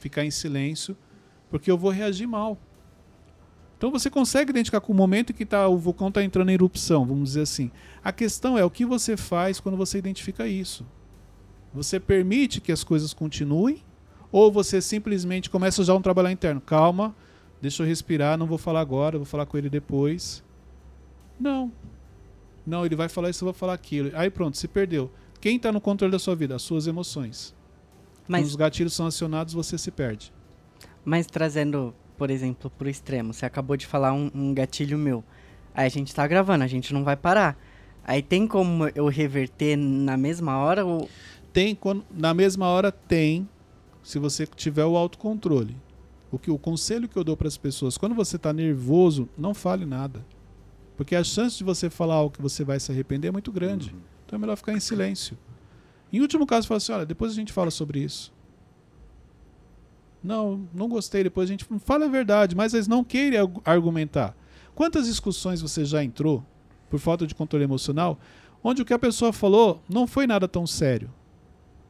[0.00, 0.96] ficar em silêncio,
[1.48, 2.58] porque eu vou reagir mal.
[3.82, 6.54] Então você consegue identificar com o momento em que tá, o vulcão está entrando em
[6.54, 7.68] erupção, vamos dizer assim.
[8.00, 10.86] A questão é o que você faz quando você identifica isso.
[11.74, 13.82] Você permite que as coisas continuem
[14.30, 16.60] ou você simplesmente começa já um trabalho interno?
[16.60, 17.12] Calma,
[17.60, 20.44] deixa eu respirar, não vou falar agora, vou falar com ele depois.
[21.40, 21.72] Não.
[22.64, 24.12] Não, ele vai falar isso, eu vou falar aquilo.
[24.14, 25.10] Aí pronto, se perdeu.
[25.40, 26.54] Quem está no controle da sua vida?
[26.54, 27.52] As suas emoções.
[28.28, 30.32] Mas, Quando os gatilhos são acionados, você se perde.
[31.04, 35.24] Mas trazendo, por exemplo, para o extremo, você acabou de falar um, um, gatilho meu.
[35.74, 37.58] Aí a gente está gravando, a gente não vai parar.
[38.04, 40.86] Aí tem como eu reverter na mesma hora?
[40.86, 41.10] Ou...
[41.52, 43.48] Tem, quando, na mesma hora tem,
[44.04, 45.74] se você tiver o autocontrole.
[46.30, 49.52] O, que, o conselho que eu dou para as pessoas, quando você está nervoso, não
[49.52, 50.24] fale nada.
[50.96, 53.90] Porque a chance de você falar algo que você vai se arrepender é muito grande.
[53.90, 54.00] Uhum.
[54.26, 55.36] Então é melhor ficar em silêncio.
[56.12, 58.32] Em último caso, fala assim: olha, depois a gente fala sobre isso.
[60.22, 61.24] Não, não gostei.
[61.24, 64.36] Depois a gente fala a verdade, mas eles não querem argumentar.
[64.74, 66.44] Quantas discussões você já entrou
[66.88, 68.18] por falta de controle emocional,
[68.62, 71.10] onde o que a pessoa falou não foi nada tão sério,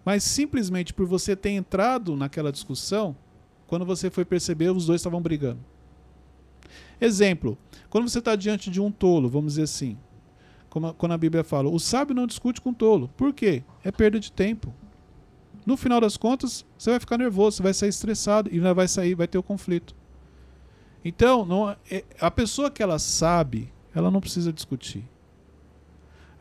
[0.05, 3.17] mas simplesmente por você ter entrado naquela discussão,
[3.67, 5.61] quando você foi perceber, os dois estavam brigando.
[7.01, 7.59] Exemplo:
[7.91, 9.97] quando você está diante de um tolo, vamos dizer assim,
[10.69, 13.09] como a, quando a Bíblia fala, o sábio não discute com o tolo.
[13.17, 13.63] Por quê?
[13.85, 14.73] É perda de tempo.
[15.65, 19.15] No final das contas, você vai ficar nervoso, você vai sair estressado e vai sair,
[19.15, 19.95] vai ter o conflito.
[21.05, 25.05] Então, não, é, a pessoa que ela sabe, ela não precisa discutir.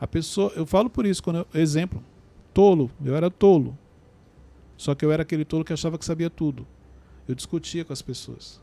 [0.00, 2.02] A pessoa, eu falo por isso, quando eu, exemplo,
[2.52, 3.78] tolo, eu era tolo.
[4.76, 6.66] Só que eu era aquele tolo que achava que sabia tudo.
[7.28, 8.60] Eu discutia com as pessoas.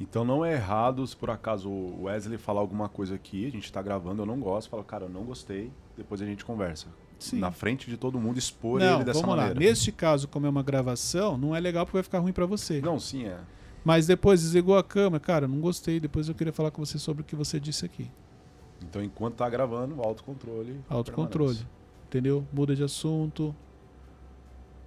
[0.00, 3.66] Então não é errado se por acaso o Wesley falar alguma coisa aqui, a gente
[3.66, 6.88] está gravando, eu não gosto, fala, cara, eu não gostei, depois a gente conversa.
[7.20, 7.38] Sim.
[7.38, 9.54] Na frente de todo mundo, expor não, ele dessa vamos maneira.
[9.54, 9.60] Lá.
[9.60, 12.80] Neste caso, como é uma gravação, não é legal porque vai ficar ruim para você.
[12.80, 13.38] Não, sim, é.
[13.84, 17.22] Mas depois desligou a câmera, cara, não gostei, depois eu queria falar com você sobre
[17.22, 18.10] o que você disse aqui.
[18.82, 20.80] Então, enquanto tá gravando, autocontrole.
[20.88, 21.58] Autocontrole.
[22.06, 22.46] Entendeu?
[22.52, 23.54] Muda de assunto.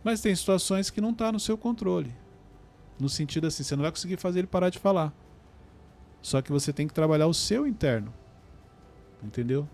[0.04, 2.14] Mas tem situações que não tá no seu controle.
[3.00, 5.14] No sentido assim, você não vai conseguir fazer ele parar de falar.
[6.22, 8.12] Só que você tem que trabalhar o seu interno.
[9.24, 9.68] Entendeu?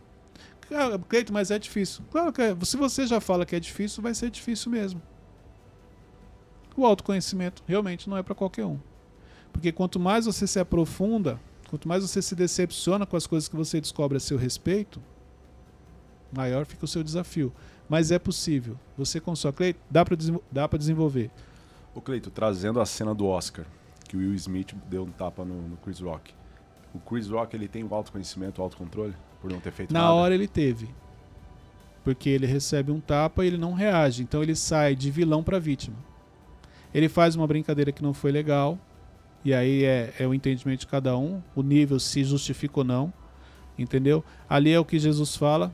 [1.07, 2.03] Cleiton, mas é difícil.
[2.11, 2.55] Claro que é.
[2.63, 5.01] Se você já fala que é difícil, vai ser difícil mesmo.
[6.77, 8.79] O autoconhecimento realmente não é para qualquer um.
[9.51, 13.55] Porque quanto mais você se aprofunda, quanto mais você se decepciona com as coisas que
[13.55, 15.01] você descobre a seu respeito,
[16.31, 17.51] maior fica o seu desafio.
[17.89, 18.77] Mas é possível.
[18.95, 21.31] Você com sua Cleiton, dá para desenvolver.
[21.95, 23.65] Ô Cleito, trazendo a cena do Oscar,
[24.07, 26.31] que o Will Smith deu um tapa no, no Chris Rock.
[26.93, 30.13] O Chris Rock ele tem o autoconhecimento, o autocontrole por não ter feito Na nada?
[30.13, 30.89] hora ele teve.
[32.03, 35.59] Porque ele recebe um tapa e ele não reage, então ele sai de vilão para
[35.59, 35.95] vítima.
[36.93, 38.77] Ele faz uma brincadeira que não foi legal,
[39.45, 43.13] e aí é, é o entendimento de cada um, o nível se justifica ou não,
[43.77, 44.23] entendeu?
[44.49, 45.71] Ali é o que Jesus fala,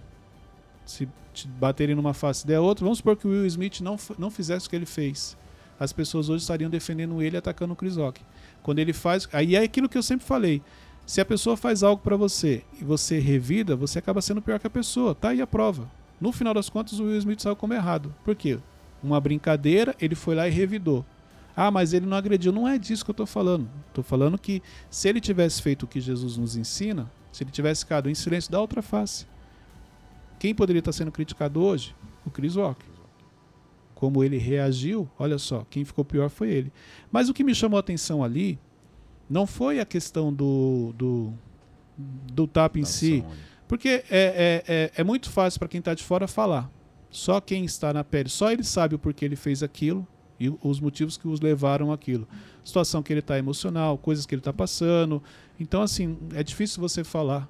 [0.86, 1.08] se
[1.46, 4.70] baterem numa face der outra, vamos supor que o Will Smith não, não fizesse o
[4.70, 5.38] que ele fez
[5.80, 8.22] as pessoas hoje estariam defendendo ele e atacando o Chris Rock.
[8.64, 9.28] Quando ele faz.
[9.34, 10.62] Aí é aquilo que eu sempre falei.
[11.06, 14.68] Se a pessoa faz algo para você e você revida, você acaba sendo pior que
[14.68, 15.14] a pessoa.
[15.14, 15.90] Tá aí a prova.
[16.20, 18.14] No final das contas, o Will Smith saiu como errado.
[18.24, 18.60] Por quê?
[19.06, 21.06] uma brincadeira, ele foi lá e revidou.
[21.56, 22.52] Ah, mas ele não agrediu.
[22.52, 23.70] Não é disso que eu estou falando.
[23.88, 27.82] Estou falando que se ele tivesse feito o que Jesus nos ensina, se ele tivesse
[27.82, 29.26] ficado em silêncio da outra face,
[30.38, 31.96] quem poderia estar sendo criticado hoje?
[32.26, 32.86] O Chris Walker.
[33.94, 36.74] Como ele reagiu, olha só, quem ficou pior foi ele.
[37.10, 38.60] Mas o que me chamou a atenção ali
[39.30, 41.34] não foi a questão do, do,
[41.98, 43.24] do tapa em si,
[43.68, 46.70] porque é, é, é, é muito fácil para quem está de fora falar.
[47.10, 50.06] Só quem está na pele, só ele sabe o porquê ele fez aquilo
[50.40, 52.28] e os motivos que os levaram àquilo.
[52.64, 55.24] Situação que ele está emocional, coisas que ele está passando.
[55.60, 57.50] Então, assim, é difícil você falar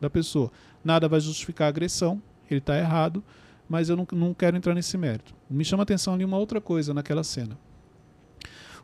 [0.00, 0.52] da pessoa.
[0.84, 3.24] Nada vai justificar a agressão, ele está errado,
[3.68, 5.34] mas eu não, não quero entrar nesse mérito.
[5.48, 7.58] Me chama a atenção ali uma outra coisa naquela cena.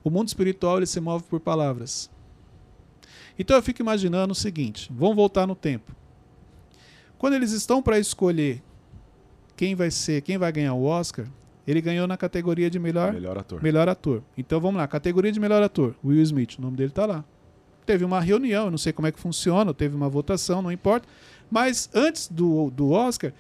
[0.03, 2.11] O mundo espiritual ele se move por palavras.
[3.43, 5.93] Então eu fico imaginando o seguinte: vamos voltar no tempo.
[7.19, 8.63] Quando eles estão para escolher
[9.57, 11.27] quem vai ser, quem vai ganhar o Oscar,
[11.67, 13.61] ele ganhou na categoria de melhor, Melhor ator.
[13.61, 14.23] melhor ator.
[14.39, 17.25] Então vamos lá, categoria de melhor ator, Will Smith, o nome dele tá lá.
[17.85, 21.09] Teve uma reunião, eu não sei como é que funciona, teve uma votação, não importa.
[21.51, 23.33] Mas antes do, do Oscar,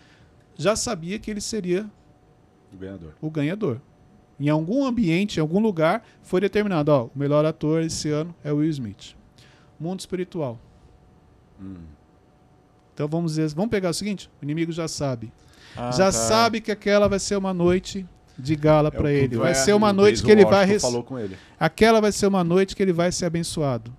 [0.56, 1.88] já sabia que ele seria
[2.72, 3.12] O ganhador.
[3.20, 3.80] o ganhador.
[4.40, 8.52] Em algum ambiente, em algum lugar, foi determinado, ó, o melhor ator esse ano é
[8.52, 9.14] o Will Smith.
[9.82, 10.58] Mundo espiritual.
[11.60, 11.74] Hum.
[12.94, 15.32] Então vamos dizer, vamos pegar o seguinte, o inimigo já sabe.
[15.76, 16.12] Ah, já tá.
[16.12, 18.06] sabe que aquela vai ser uma noite
[18.38, 19.36] de gala É para ele.
[19.36, 21.36] Vai ser uma noite que ele vai falou com ele.
[21.58, 23.92] aquela vai ser uma noite que ele vai ser abençoado.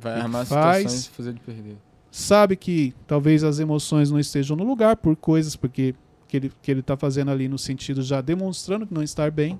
[0.00, 1.76] Vai armar faz- situações e fazer ele perder.
[2.10, 5.94] Sabe que talvez as emoções não estejam no lugar por coisas porque
[6.28, 9.58] que ele que ele tá fazendo ali no sentido já demonstrando que não estar bem.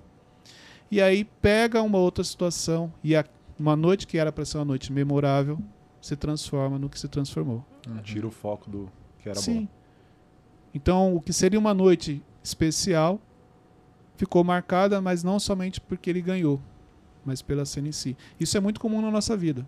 [0.91, 3.25] E aí pega uma outra situação e a,
[3.59, 5.59] uma noite que era para ser uma noite memorável
[6.01, 7.65] se transforma no que se transformou.
[7.89, 8.03] Uhum.
[8.03, 9.63] Tira o foco do que era Sim.
[9.63, 9.69] bom.
[10.75, 13.21] Então, o que seria uma noite especial
[14.17, 16.61] ficou marcada, mas não somente porque ele ganhou,
[17.25, 18.17] mas pela cena em si.
[18.39, 19.67] Isso é muito comum na nossa vida.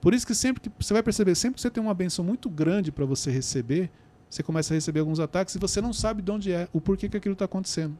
[0.00, 2.48] Por isso que sempre que você vai perceber, sempre que você tem uma benção muito
[2.48, 3.90] grande para você receber,
[4.28, 7.08] você começa a receber alguns ataques e você não sabe de onde é, o porquê
[7.08, 7.98] que aquilo está acontecendo.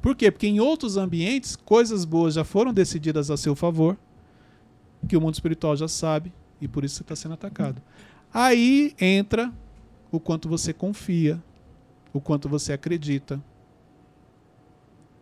[0.00, 0.30] Por quê?
[0.30, 3.96] Porque em outros ambientes, coisas boas já foram decididas a seu favor,
[5.08, 7.82] que o mundo espiritual já sabe, e por isso você está sendo atacado.
[8.32, 9.52] Aí entra
[10.10, 11.42] o quanto você confia,
[12.12, 13.42] o quanto você acredita,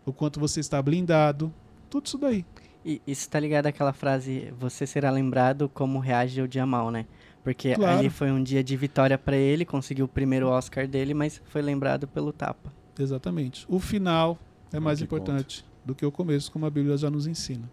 [0.05, 1.53] o quanto você está blindado,
[1.89, 2.45] tudo isso daí.
[2.85, 7.07] E isso tá ligado àquela frase, você será lembrado como reage o dia mal, né?
[7.45, 7.99] Porque Claro.
[7.99, 11.63] ali foi um dia de vitória pra ele, conseguiu o primeiro Oscar dele, mas foi
[11.63, 12.73] lembrado pelo tapa.
[12.99, 13.65] Exatamente.
[13.69, 14.39] O final
[14.73, 17.69] é É mais que importante do que o começo, como a Bíblia já nos ensina.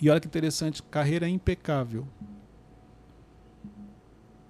[0.00, 2.06] E olha que interessante, carreira impecável.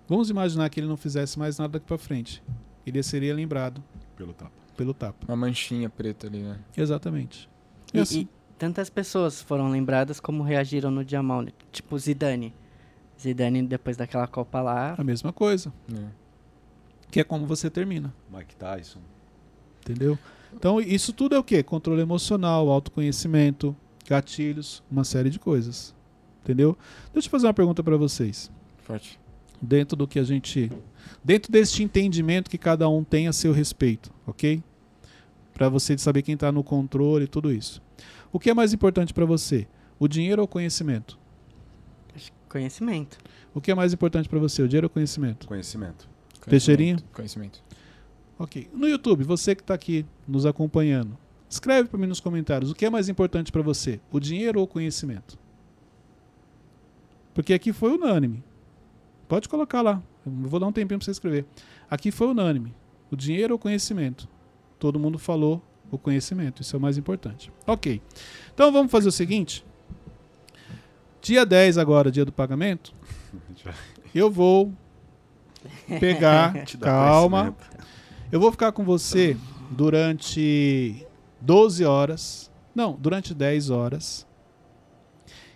[0.09, 2.43] Vamos imaginar que ele não fizesse mais nada daqui para frente.
[2.87, 3.83] Ele seria lembrado
[4.17, 4.53] Pelo tapa.
[4.77, 5.25] pelo tapa.
[5.27, 6.59] Uma manchinha preta ali, né?
[6.77, 7.49] Exatamente.
[7.93, 11.53] E, E assim, e tantas pessoas foram lembradas como reagiram no dia mal, né?
[11.73, 12.55] Tipo Zidane.
[13.21, 16.07] Zidane, depois daquela Copa lá, a mesma coisa, É.
[17.11, 18.13] que é como você termina.
[18.31, 19.01] Mike Tyson.
[19.85, 20.19] Entendeu?
[20.55, 21.63] Então, isso tudo é o quê?
[21.63, 23.77] Controle emocional, autoconhecimento,
[24.09, 25.95] gatilhos, uma série de coisas.
[26.43, 26.77] Entendeu?
[27.13, 28.51] Deixa eu fazer uma pergunta para vocês.
[28.79, 29.21] Forte.
[29.61, 30.71] Dentro do que a gente.
[31.23, 34.63] Dentro deste entendimento que cada um tem a seu respeito, ok?
[35.53, 37.83] Para você saber quem está no controle e tudo isso.
[38.33, 39.67] O que é mais importante para você?
[39.99, 41.19] O dinheiro ou o conhecimento?
[42.55, 43.19] conhecimento.
[43.53, 44.63] O que é mais importante para você?
[44.63, 45.49] O dinheiro ou o conhecimento?
[45.49, 46.09] Conhecimento.
[46.49, 46.99] Teixeirinha?
[47.13, 47.61] Conhecimento.
[48.39, 48.69] Ok.
[48.73, 51.17] No YouTube, você que está aqui nos acompanhando,
[51.49, 54.65] escreve para mim nos comentários o que é mais importante para você, o dinheiro ou
[54.65, 55.39] o conhecimento?
[57.33, 58.43] Porque aqui foi unânime.
[59.29, 60.03] Pode colocar lá.
[60.25, 61.45] Eu vou dar um tempinho para você escrever.
[61.91, 62.75] Aqui foi unânime.
[63.11, 64.29] O dinheiro ou o conhecimento?
[64.79, 66.63] Todo mundo falou o conhecimento.
[66.63, 67.53] Isso é o mais importante.
[67.67, 68.01] Ok.
[68.53, 69.65] Então vamos fazer o seguinte.
[71.21, 72.95] Dia 10 agora, dia do pagamento,
[74.15, 74.73] eu vou
[75.99, 77.57] pegar, calma.
[78.33, 79.37] Eu vou ficar com você
[79.71, 81.07] durante
[81.41, 82.51] 12 horas.
[82.75, 84.27] Não, durante 10 horas.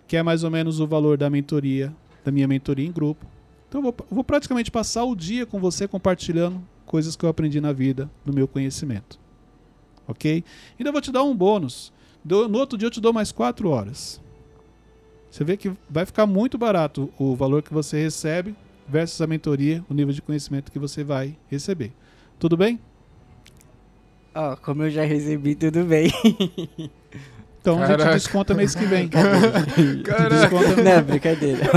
[0.07, 3.27] Que é mais ou menos o valor da mentoria, da minha mentoria em grupo.
[3.69, 7.61] Então eu vou, vou praticamente passar o dia com você compartilhando coisas que eu aprendi
[7.61, 9.19] na vida, no meu conhecimento.
[10.07, 10.43] Ok?
[10.79, 11.93] Ainda vou te dar um bônus.
[12.25, 14.21] Do- no outro dia eu te dou mais 4 horas.
[15.31, 18.55] Você vê que vai ficar muito barato o valor que você recebe
[18.89, 21.93] versus a mentoria, o nível de conhecimento que você vai receber.
[22.39, 22.79] Tudo bem?
[24.35, 26.11] Ó, como eu já recebi, tudo bem.
[27.61, 28.05] Então a Caraca.
[28.13, 29.09] gente desconta mês que vem.
[29.11, 30.83] Caraca.
[30.83, 31.61] Não, é brincadeira.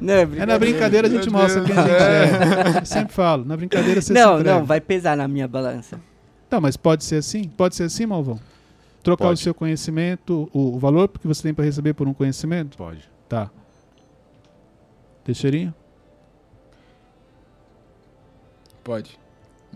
[0.00, 0.46] Não, é É brincadeira.
[0.46, 1.74] na brincadeira a gente Meu mostra Deus.
[1.74, 2.80] quem a gente é.
[2.80, 6.00] Eu sempre falo, na brincadeira você Não, não, vai pesar na minha balança.
[6.48, 7.44] Tá, mas pode ser assim?
[7.44, 8.38] Pode ser assim, Malvão?
[9.02, 9.40] Trocar Pode.
[9.40, 12.78] o seu conhecimento, o, o valor que você tem para receber por um conhecimento?
[12.78, 13.08] Pode.
[13.28, 13.50] Tá.
[15.24, 15.74] Teixeirinho?
[18.84, 19.18] Pode.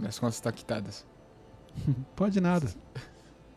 [0.06, 1.04] As contas estão quitadas.
[2.14, 2.68] Pode nada.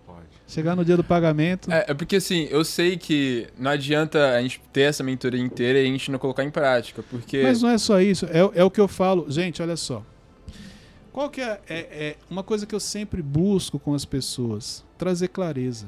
[0.05, 0.27] Pode.
[0.47, 1.71] Chegar no dia do pagamento.
[1.71, 5.79] É, é porque assim, eu sei que não adianta a gente ter essa mentoria inteira
[5.79, 7.43] e a gente não colocar em prática, porque...
[7.43, 9.29] Mas não é só isso, é, é o que eu falo.
[9.29, 10.03] Gente, olha só.
[11.11, 14.85] Qual que é, é, é uma coisa que eu sempre busco com as pessoas?
[14.97, 15.87] Trazer clareza.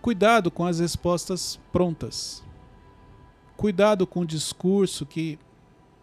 [0.00, 2.44] Cuidado com as respostas prontas.
[3.56, 5.38] Cuidado com o discurso que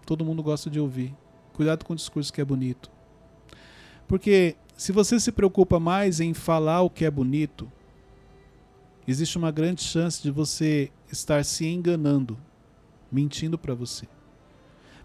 [0.05, 1.15] todo mundo gosta de ouvir.
[1.53, 2.89] Cuidado com o discurso que é bonito.
[4.07, 7.71] Porque se você se preocupa mais em falar o que é bonito,
[9.07, 12.37] existe uma grande chance de você estar se enganando
[13.11, 14.07] mentindo para você.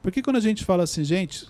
[0.02, 1.48] Porque quando a gente fala assim, gente,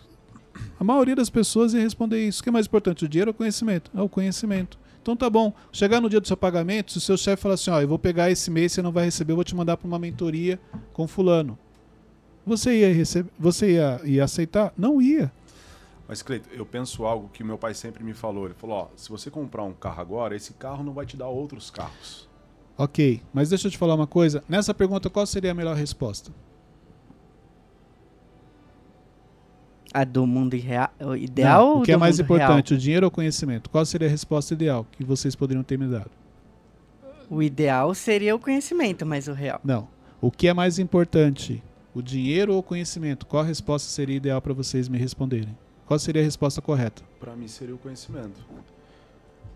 [0.80, 2.40] a maioria das pessoas ia responder isso.
[2.40, 3.90] O que é mais importante, o dinheiro ou o conhecimento?
[3.94, 4.78] É o conhecimento.
[5.02, 7.70] Então tá bom, chegar no dia do seu pagamento, se o seu chefe falar assim,
[7.70, 9.87] ó, eu vou pegar esse mês, você não vai receber, eu vou te mandar para
[9.87, 10.59] uma mentoria
[10.92, 11.56] com fulano.
[12.46, 14.72] Você ia receber, você ia, ia aceitar?
[14.78, 15.32] Não ia.
[16.06, 18.44] Mas, Cleito, eu penso algo que meu pai sempre me falou.
[18.44, 21.26] Ele falou, ó, se você comprar um carro agora, esse carro não vai te dar
[21.26, 22.28] outros carros.
[22.78, 24.44] Ok, mas deixa eu te falar uma coisa.
[24.48, 26.30] Nessa pergunta, qual seria a melhor resposta?
[29.92, 30.54] A do mundo
[31.00, 33.70] o ideal Não, o que é mais importante, o dinheiro ou o conhecimento?
[33.70, 36.11] Qual seria a resposta ideal que vocês poderiam ter me dado?
[37.02, 37.16] real?
[37.30, 39.61] O ideal seria o conhecimento, mas o real.
[39.64, 39.88] Não.
[40.20, 41.62] O que é mais importante?
[41.96, 43.24] O dinheiro ou o conhecimento?
[43.24, 45.56] Qual a resposta seria ideal para vocês me responderem?
[45.87, 47.02] Qual seria a resposta correta?
[47.18, 48.44] Pra mim seria o conhecimento.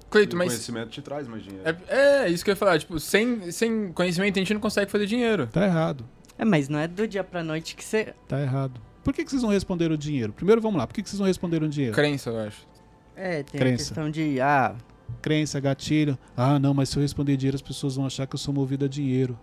[0.08, 0.48] Cleito, o mas...
[0.48, 1.68] conhecimento te traz mais dinheiro.
[1.86, 2.78] É, é, isso que eu ia falar.
[2.78, 5.48] Tipo, sem, sem conhecimento a gente não consegue fazer dinheiro.
[5.48, 6.08] Tá errado.
[6.38, 8.14] É, mas não é do dia pra noite que você.
[8.26, 8.80] Tá errado.
[9.04, 10.32] Por que, que vocês não responderam o dinheiro?
[10.32, 10.86] Primeiro vamos lá.
[10.86, 11.94] Por que, que vocês não responderam o dinheiro?
[11.94, 12.66] Crença, eu acho.
[13.14, 13.74] É, tem Crença.
[13.74, 14.40] a questão de.
[14.40, 14.74] Ah,
[15.20, 16.18] Crença, gatilho.
[16.34, 18.86] Ah, não, mas se eu responder dinheiro, as pessoas vão achar que eu sou movido
[18.86, 19.38] a dinheiro.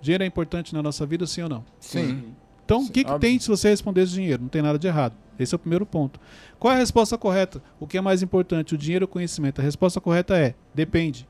[0.00, 1.64] Dinheiro é importante na nossa vida, sim ou não?
[1.80, 2.34] Sim.
[2.68, 4.42] Então, o que, que tem se você responder esse dinheiro?
[4.42, 5.14] Não tem nada de errado.
[5.38, 6.20] Esse é o primeiro ponto.
[6.58, 7.62] Qual é a resposta correta?
[7.80, 9.62] O que é mais importante, o dinheiro ou o conhecimento?
[9.62, 11.26] A resposta correta é: depende.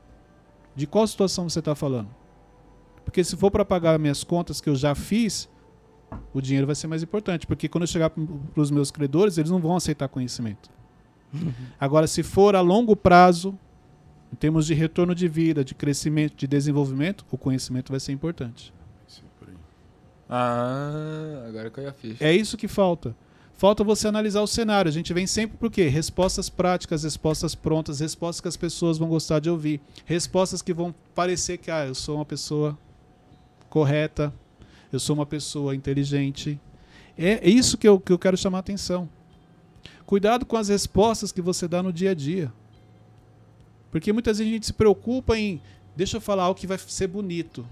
[0.75, 2.09] De qual situação você está falando?
[3.05, 5.47] Porque se for para pagar minhas contas que eu já fiz,
[6.33, 7.47] o dinheiro vai ser mais importante.
[7.47, 10.69] Porque quando eu chegar para os meus credores, eles não vão aceitar conhecimento.
[11.79, 13.57] Agora, se for a longo prazo,
[14.33, 18.73] em termos de retorno de vida, de crescimento, de desenvolvimento, o conhecimento vai ser importante.
[20.29, 22.23] Ah, agora caiu a ficha.
[22.23, 23.15] É isso que falta.
[23.57, 24.87] Falta você analisar o cenário.
[24.87, 25.87] A gente vem sempre por quê?
[25.87, 29.81] Respostas práticas, respostas prontas, respostas que as pessoas vão gostar de ouvir.
[30.05, 32.77] Respostas que vão parecer que, ah, eu sou uma pessoa
[33.69, 34.33] correta,
[34.93, 36.59] eu sou uma pessoa inteligente.
[37.17, 39.09] É é isso que eu, que eu quero chamar a atenção.
[40.05, 42.53] Cuidado com as respostas que você dá no dia a dia.
[43.91, 45.61] Porque muitas vezes a gente se preocupa em,
[45.95, 47.65] deixa eu falar algo que vai ser bonito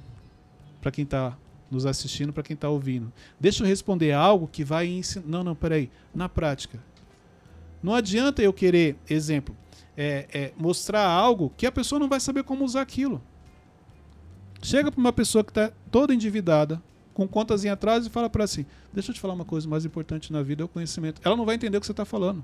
[0.81, 1.37] para quem está
[1.69, 3.11] nos assistindo, para quem está ouvindo.
[3.39, 5.25] Deixa eu responder algo que vai ensinar.
[5.27, 5.89] Não, não, peraí.
[6.13, 6.79] Na prática.
[7.81, 9.55] Não adianta eu querer, exemplo,
[9.95, 13.21] é, é, mostrar algo que a pessoa não vai saber como usar aquilo.
[14.61, 16.81] Chega para uma pessoa que está toda endividada,
[17.13, 19.85] com contas em atraso, e fala para assim: Deixa eu te falar uma coisa mais
[19.85, 21.21] importante na vida: é o conhecimento.
[21.23, 22.43] Ela não vai entender o que você está falando.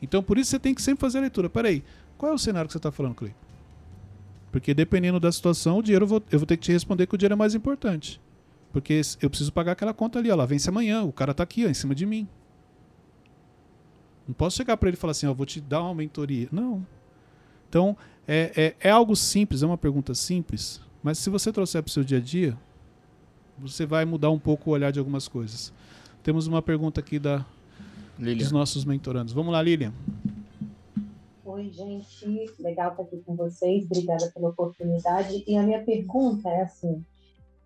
[0.00, 1.48] Então, por isso você tem que sempre fazer a leitura.
[1.48, 1.82] Peraí,
[2.18, 3.34] qual é o cenário que você está falando, Clay?
[4.56, 7.14] Porque dependendo da situação, o dinheiro eu vou, eu vou ter que te responder que
[7.14, 8.18] o dinheiro é mais importante.
[8.72, 11.66] Porque eu preciso pagar aquela conta ali, ó, ela vence amanhã, o cara tá aqui,
[11.66, 12.26] ó, em cima de mim.
[14.26, 16.48] Não posso chegar para ele e falar assim, ó, vou te dar uma mentoria.
[16.50, 16.86] Não.
[17.68, 17.94] Então,
[18.26, 21.92] é, é, é algo simples, é uma pergunta simples, mas se você trouxer para o
[21.92, 22.56] seu dia a dia,
[23.58, 25.70] você vai mudar um pouco o olhar de algumas coisas.
[26.22, 27.44] Temos uma pergunta aqui da,
[28.18, 28.38] Lilian.
[28.38, 29.34] dos nossos mentorandos.
[29.34, 29.92] Vamos lá, Lilian.
[31.56, 32.52] Oi, gente.
[32.60, 33.86] Legal estar aqui com vocês.
[33.86, 35.42] Obrigada pela oportunidade.
[35.46, 37.02] E a minha pergunta é assim: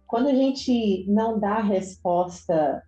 [0.07, 2.85] quando a gente não dá a resposta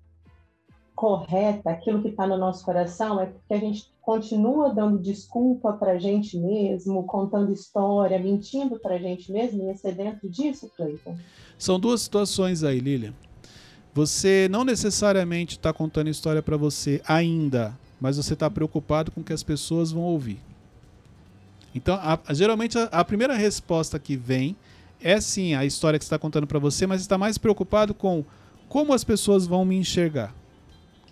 [0.94, 5.94] correta, aquilo que está no nosso coração, é porque a gente continua dando desculpa para
[5.94, 10.70] a gente mesmo, contando história, mentindo para a gente mesmo, e é ser dentro disso,
[10.76, 11.16] Cleiton?
[11.58, 13.12] São duas situações aí, Lilian.
[13.92, 19.24] Você não necessariamente está contando história para você ainda, mas você está preocupado com o
[19.24, 20.38] que as pessoas vão ouvir.
[21.74, 24.56] Então, a- a- geralmente a, a primeira resposta que vem
[25.00, 28.24] é sim a história que está contando para você, mas está mais preocupado com
[28.68, 30.34] como as pessoas vão me enxergar,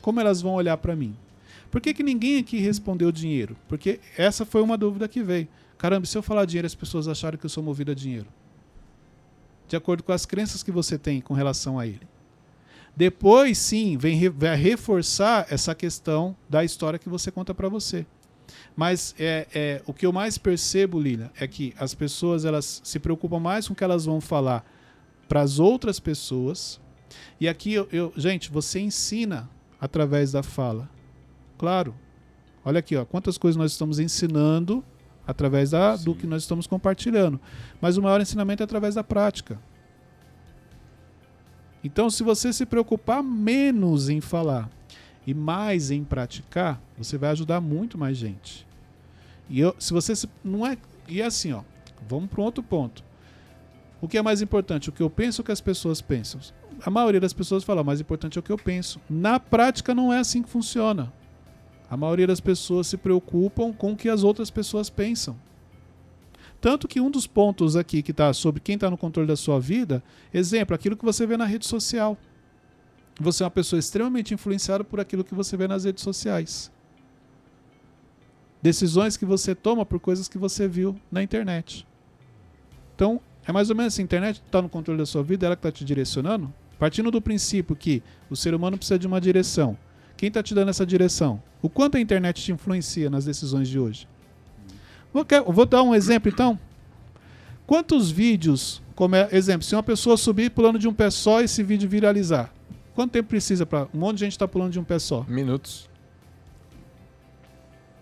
[0.00, 1.14] como elas vão olhar para mim.
[1.70, 3.56] Por que, que ninguém aqui respondeu dinheiro?
[3.68, 5.46] Porque essa foi uma dúvida que veio.
[5.78, 8.26] Caramba, se eu falar dinheiro, as pessoas acharam que eu sou movido a dinheiro
[9.68, 12.00] de acordo com as crenças que você tem com relação a ele.
[12.96, 18.04] Depois, sim, vem vai reforçar essa questão da história que você conta para você.
[18.80, 22.98] Mas é, é, o que eu mais percebo, Lilian, é que as pessoas elas se
[22.98, 24.64] preocupam mais com o que elas vão falar
[25.28, 26.80] para as outras pessoas.
[27.38, 30.88] E aqui, eu, eu, gente, você ensina através da fala.
[31.58, 31.94] Claro.
[32.64, 34.82] Olha aqui, ó, quantas coisas nós estamos ensinando
[35.26, 37.38] através da, do que nós estamos compartilhando.
[37.82, 39.60] Mas o maior ensinamento é através da prática.
[41.84, 44.70] Então, se você se preocupar menos em falar
[45.26, 48.69] e mais em praticar, você vai ajudar muito mais gente.
[49.50, 50.78] E eu, se você se, não é
[51.08, 51.62] e é assim, ó,
[52.08, 53.02] vamos para um outro ponto.
[54.00, 56.40] O que é mais importante, o que eu penso ou o que as pessoas pensam?
[56.82, 59.00] A maioria das pessoas fala, o mais importante é o que eu penso.
[59.10, 61.12] Na prática não é assim que funciona.
[61.90, 65.36] A maioria das pessoas se preocupam com o que as outras pessoas pensam.
[66.60, 69.58] Tanto que um dos pontos aqui que está sobre quem está no controle da sua
[69.58, 72.16] vida, exemplo, aquilo que você vê na rede social.
[73.18, 76.70] Você é uma pessoa extremamente influenciada por aquilo que você vê nas redes sociais.
[78.62, 81.86] Decisões que você toma por coisas que você viu na internet.
[82.94, 85.56] Então, é mais ou menos assim: a internet está no controle da sua vida, ela
[85.56, 86.52] que está te direcionando.
[86.78, 89.76] Partindo do princípio que o ser humano precisa de uma direção.
[90.16, 91.42] Quem está te dando essa direção?
[91.60, 94.08] O quanto a internet te influencia nas decisões de hoje?
[95.12, 96.58] Vou, dar um exemplo então.
[97.66, 101.44] Quantos vídeos, como é, exemplo, se uma pessoa subir pulando de um pé só e
[101.44, 102.52] esse vídeo viralizar,
[102.94, 105.24] quanto tempo precisa para um monte de gente estar tá pulando de um pé só?
[105.28, 105.89] Minutos.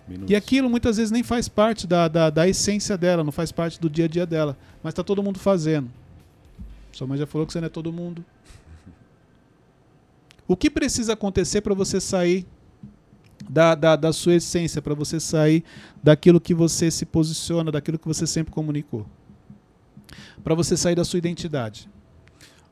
[0.09, 0.31] Minutos.
[0.31, 3.81] E aquilo muitas vezes nem faz parte da, da, da, essência dela, não faz parte
[3.81, 4.57] do dia a dia dela.
[4.83, 5.91] Mas está todo mundo fazendo.
[6.93, 8.25] Sua mãe já falou que você não é todo mundo.
[10.47, 12.47] O que precisa acontecer para você sair
[13.49, 15.63] da, da, da sua essência, para você sair
[16.03, 19.07] daquilo que você se posiciona, daquilo que você sempre comunicou?
[20.43, 21.89] Para você sair da sua identidade.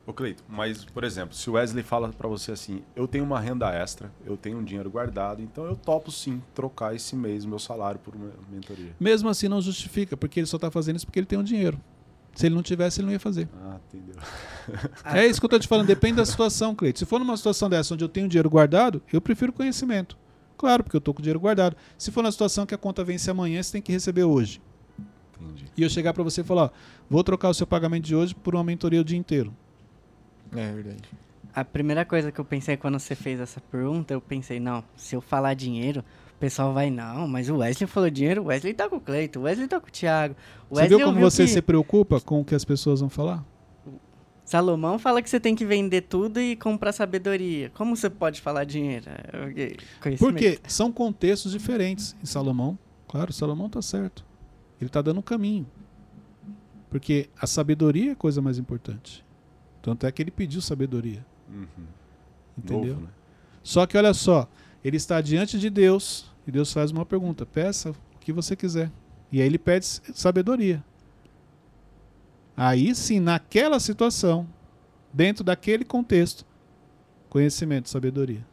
[0.07, 3.41] Ô Cleito, mas, por exemplo, se o Wesley fala para você assim, eu tenho uma
[3.41, 7.59] renda extra, eu tenho um dinheiro guardado, então eu topo sim trocar esse mês meu
[7.59, 8.95] salário por uma mentoria.
[8.97, 11.77] Mesmo assim não justifica, porque ele só está fazendo isso porque ele tem um dinheiro.
[12.33, 13.49] Se ele não tivesse, ele não ia fazer.
[13.61, 14.15] Ah, entendeu.
[15.03, 16.99] é isso que eu estou te falando, depende da situação, Cleito.
[16.99, 20.17] Se for numa situação dessa onde eu tenho dinheiro guardado, eu prefiro conhecimento.
[20.57, 21.75] Claro, porque eu estou com o dinheiro guardado.
[21.97, 24.61] Se for na situação que a conta vence amanhã, você tem que receber hoje.
[25.41, 25.65] Entendi.
[25.75, 26.69] E eu chegar para você e falar, ó,
[27.09, 29.53] vou trocar o seu pagamento de hoje por uma mentoria o dia inteiro.
[30.55, 31.09] É verdade.
[31.53, 35.15] A primeira coisa que eu pensei quando você fez essa pergunta, eu pensei, não, se
[35.15, 36.03] eu falar dinheiro,
[36.35, 39.39] o pessoal vai, não, mas o Wesley falou dinheiro, o Wesley tá com o Cleito,
[39.39, 40.35] o Wesley tá com o Thiago.
[40.69, 41.49] O você viu como você que...
[41.49, 43.43] se preocupa com o que as pessoas vão falar?
[44.45, 47.69] Salomão fala que você tem que vender tudo e comprar sabedoria.
[47.73, 49.05] Como você pode falar dinheiro?
[50.17, 52.15] Porque são contextos diferentes.
[52.23, 52.79] Em Salomão,
[53.09, 54.23] claro, Salomão tá certo.
[54.79, 55.67] Ele tá dando um caminho.
[56.89, 59.25] Porque a sabedoria é a coisa mais importante.
[59.87, 61.25] Tanto é que ele pediu sabedoria.
[61.47, 61.85] Uhum.
[62.57, 62.95] Entendeu?
[62.95, 63.11] Novo, né?
[63.63, 64.45] Só que olha só,
[64.83, 68.91] ele está diante de Deus e Deus faz uma pergunta: peça o que você quiser.
[69.31, 70.83] E aí ele pede sabedoria.
[72.57, 74.45] Aí sim, naquela situação,
[75.13, 76.45] dentro daquele contexto,
[77.29, 78.45] conhecimento, sabedoria.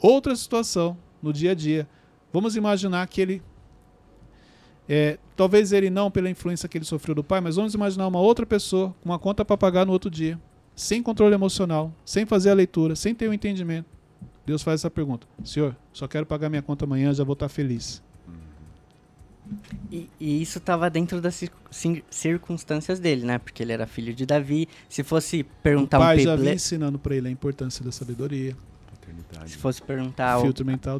[0.00, 1.88] Outra situação, no dia a dia.
[2.32, 3.40] Vamos imaginar que ele
[4.88, 8.20] é, talvez ele não pela influência que ele sofreu do pai, mas vamos imaginar uma
[8.20, 10.38] outra pessoa com uma conta para pagar no outro dia,
[10.74, 13.88] sem controle emocional, sem fazer a leitura, sem ter o um entendimento.
[14.44, 18.02] Deus faz essa pergunta: Senhor, só quero pagar minha conta amanhã, já vou estar feliz.
[19.90, 21.44] E, e isso estava dentro das
[22.10, 23.38] circunstâncias dele, né?
[23.38, 24.68] Porque ele era filho de Davi.
[24.88, 28.56] Se fosse perguntar o pai um já vinha ensinando para ele a importância da sabedoria.
[29.46, 30.38] Se fosse perguntar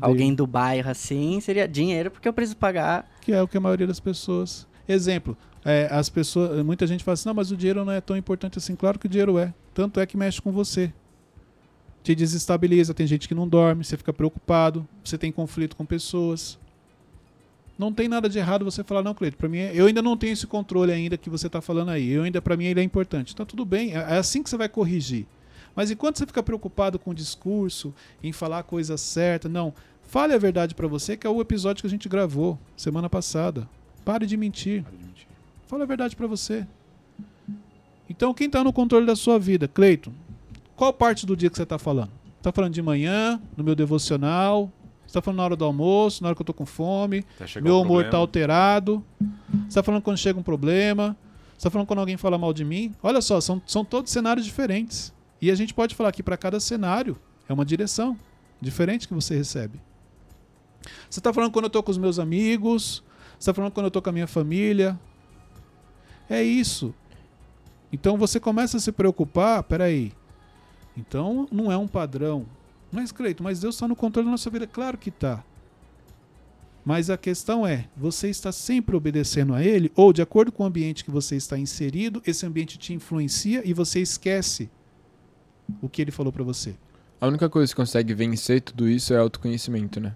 [0.00, 3.10] alguém do bairro assim, seria dinheiro porque eu preciso pagar.
[3.20, 4.66] Que é o que a maioria das pessoas.
[4.88, 8.16] Exemplo, é, as pessoas, muita gente fala assim, não, mas o dinheiro não é tão
[8.16, 8.76] importante assim.
[8.76, 9.52] Claro que o dinheiro é.
[9.74, 10.92] Tanto é que mexe com você.
[12.04, 16.56] Te desestabiliza, tem gente que não dorme, você fica preocupado, você tem conflito com pessoas.
[17.76, 20.32] Não tem nada de errado você falar, não, Cleito, para mim, eu ainda não tenho
[20.32, 22.10] esse controle ainda que você está falando aí.
[22.10, 23.34] Eu ainda, para mim, ele é importante.
[23.34, 25.26] Tá tudo bem, é, é assim que você vai corrigir.
[25.76, 29.74] Mas enquanto você fica preocupado com o discurso, em falar a coisa certa, não.
[30.02, 33.68] Fale a verdade para você, que é o episódio que a gente gravou semana passada.
[34.04, 34.82] Pare de mentir.
[34.82, 35.26] Pare de mentir.
[35.66, 36.66] Fale a verdade para você.
[38.08, 39.68] Então, quem está no controle da sua vida?
[39.68, 40.12] Cleiton,
[40.74, 42.10] qual parte do dia que você está falando?
[42.38, 44.72] Está falando de manhã, no meu devocional?
[45.06, 47.24] está falando na hora do almoço, na hora que eu estou com fome?
[47.38, 49.04] Tá meu humor está alterado?
[49.68, 51.16] está falando quando chega um problema?
[51.56, 52.94] está falando quando alguém fala mal de mim?
[53.02, 55.12] Olha só, são, são todos cenários diferentes.
[55.46, 57.16] E a gente pode falar que para cada cenário
[57.48, 58.18] é uma direção
[58.60, 59.80] diferente que você recebe.
[61.08, 63.88] Você está falando quando eu estou com os meus amigos, você está falando quando eu
[63.88, 64.98] estou com a minha família.
[66.28, 66.92] É isso.
[67.92, 70.12] Então você começa a se preocupar, peraí.
[70.96, 72.44] Então não é um padrão.
[72.90, 74.66] Mas, Cleito, mas Deus está no controle da nossa vida.
[74.66, 75.44] Claro que está.
[76.84, 80.66] Mas a questão é, você está sempre obedecendo a ele ou de acordo com o
[80.66, 84.68] ambiente que você está inserido, esse ambiente te influencia e você esquece
[85.80, 86.74] o que ele falou para você.
[87.20, 90.14] A única coisa que consegue vencer tudo isso é autoconhecimento, né?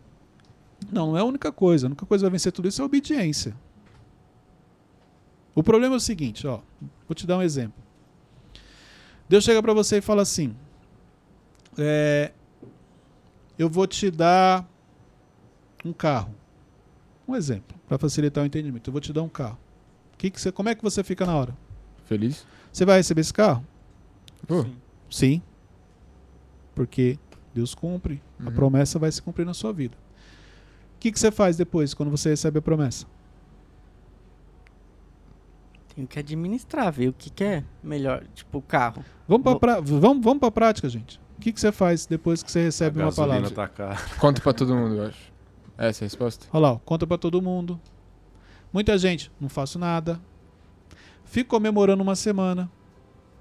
[0.91, 1.87] Não, não é a única coisa.
[1.87, 3.55] A única coisa que vai vencer tudo isso é a obediência.
[5.55, 6.61] O problema é o seguinte, ó.
[7.09, 7.83] Vou te dar um exemplo.
[9.29, 10.55] Deus chega para você e fala assim:
[11.79, 12.33] é,
[13.59, 14.69] eu vou te dar
[15.85, 16.35] um carro.
[17.27, 18.89] Um exemplo, para facilitar o entendimento.
[18.89, 19.59] Eu vou te dar um carro.
[20.19, 21.57] Que que você, como é que você fica na hora?
[22.05, 22.45] Feliz?
[22.73, 23.65] Você vai receber esse carro?
[24.47, 24.77] Pô, Sim.
[26.75, 27.19] Porque
[27.55, 28.23] Deus cumpre.
[28.39, 28.53] A Uhum.
[28.55, 29.97] promessa vai se cumprir na sua vida.
[30.97, 33.07] O que, que você faz depois, quando você recebe a promessa?
[35.95, 38.25] Tenho que administrar, ver o que, que é melhor.
[38.35, 39.05] Tipo, o carro.
[39.27, 41.19] Vamos para Vou- pra, vamos, vamos a prática, gente.
[41.37, 43.51] O que, que você faz depois que você recebe a uma palavra?
[43.51, 45.33] tá conta pra todo mundo, eu acho.
[45.77, 46.47] Essa é a resposta?
[46.53, 47.81] Olha lá, ó, conta para todo mundo.
[48.73, 50.21] Muita gente, não faço nada.
[51.25, 52.71] Fico comemorando uma semana.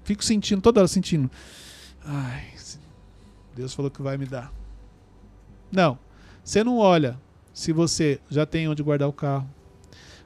[0.04, 1.30] Fico sentindo, toda hora sentindo.
[2.04, 2.52] Ai,
[3.54, 4.52] Deus falou que vai me dar.
[5.70, 5.98] Não.
[6.42, 7.20] Você não olha
[7.52, 9.48] se você já tem onde guardar o carro.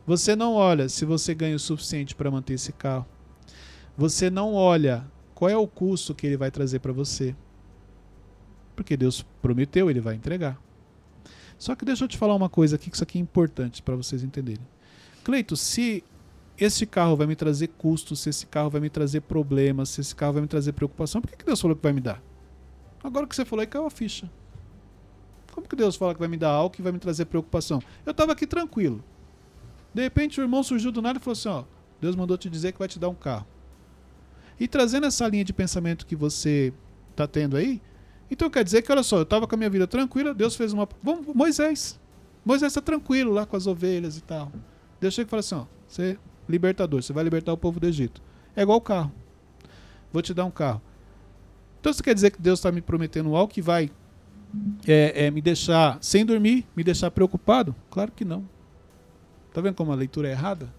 [0.06, 3.06] Você não olha se você ganha o suficiente para manter esse carro.
[3.96, 5.04] Você não olha
[5.34, 7.34] qual é o custo que ele vai trazer para você.
[8.76, 10.60] Porque Deus prometeu, ele vai entregar.
[11.58, 13.96] Só que deixa eu te falar uma coisa aqui, que isso aqui é importante para
[13.96, 14.66] vocês entenderem.
[15.22, 16.04] Cleito, se
[16.59, 20.14] esse carro vai me trazer custos, se esse carro vai me trazer problemas, se esse
[20.14, 22.22] carro vai me trazer preocupação, por que, que Deus falou que vai me dar?
[23.02, 24.30] Agora que você falou aí caiu a ficha.
[25.52, 27.80] Como que Deus fala que vai me dar algo que vai me trazer preocupação?
[28.05, 29.05] Eu estava aqui tranquilo.
[29.92, 31.64] De repente o irmão surgiu do nada e falou assim: ó,
[32.00, 33.46] Deus mandou te dizer que vai te dar um carro.
[34.59, 36.72] E trazendo essa linha de pensamento que você
[37.11, 37.80] está tendo aí,
[38.30, 40.72] então quer dizer que, olha só, eu estava com a minha vida tranquila, Deus fez
[40.72, 40.88] uma.
[41.02, 42.00] Vamos, Moisés.
[42.44, 44.50] Moisés está tranquilo lá com as ovelhas e tal.
[45.00, 46.18] Deus chega e fala assim: ó, você
[46.49, 48.22] libertador, você vai libertar o povo do Egito.
[48.57, 49.12] É igual o carro.
[50.12, 50.80] Vou te dar um carro.
[51.80, 53.90] Então isso quer dizer que Deus está me prometendo algo que vai
[54.86, 57.74] é, é, me deixar sem dormir, me deixar preocupado?
[57.90, 58.49] Claro que não.
[59.53, 60.72] Tá vendo como a leitura é errada?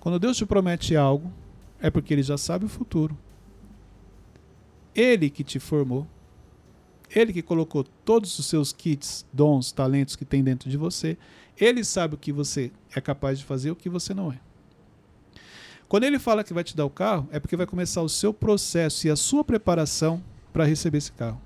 [0.00, 1.32] Quando Deus te promete algo,
[1.80, 3.16] é porque Ele já sabe o futuro.
[4.94, 6.06] Ele que te formou,
[7.10, 11.16] Ele que colocou todos os seus kits, dons, talentos que tem dentro de você,
[11.58, 14.40] Ele sabe o que você é capaz de fazer e o que você não é.
[15.88, 18.32] Quando Ele fala que vai te dar o carro, é porque vai começar o seu
[18.32, 20.22] processo e a sua preparação
[20.52, 21.40] para receber esse carro.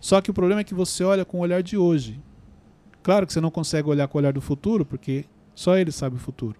[0.00, 2.20] Só que o problema é que você olha com o olhar de hoje.
[3.02, 6.16] Claro que você não consegue olhar com o olhar do futuro, porque só ele sabe
[6.16, 6.56] o futuro.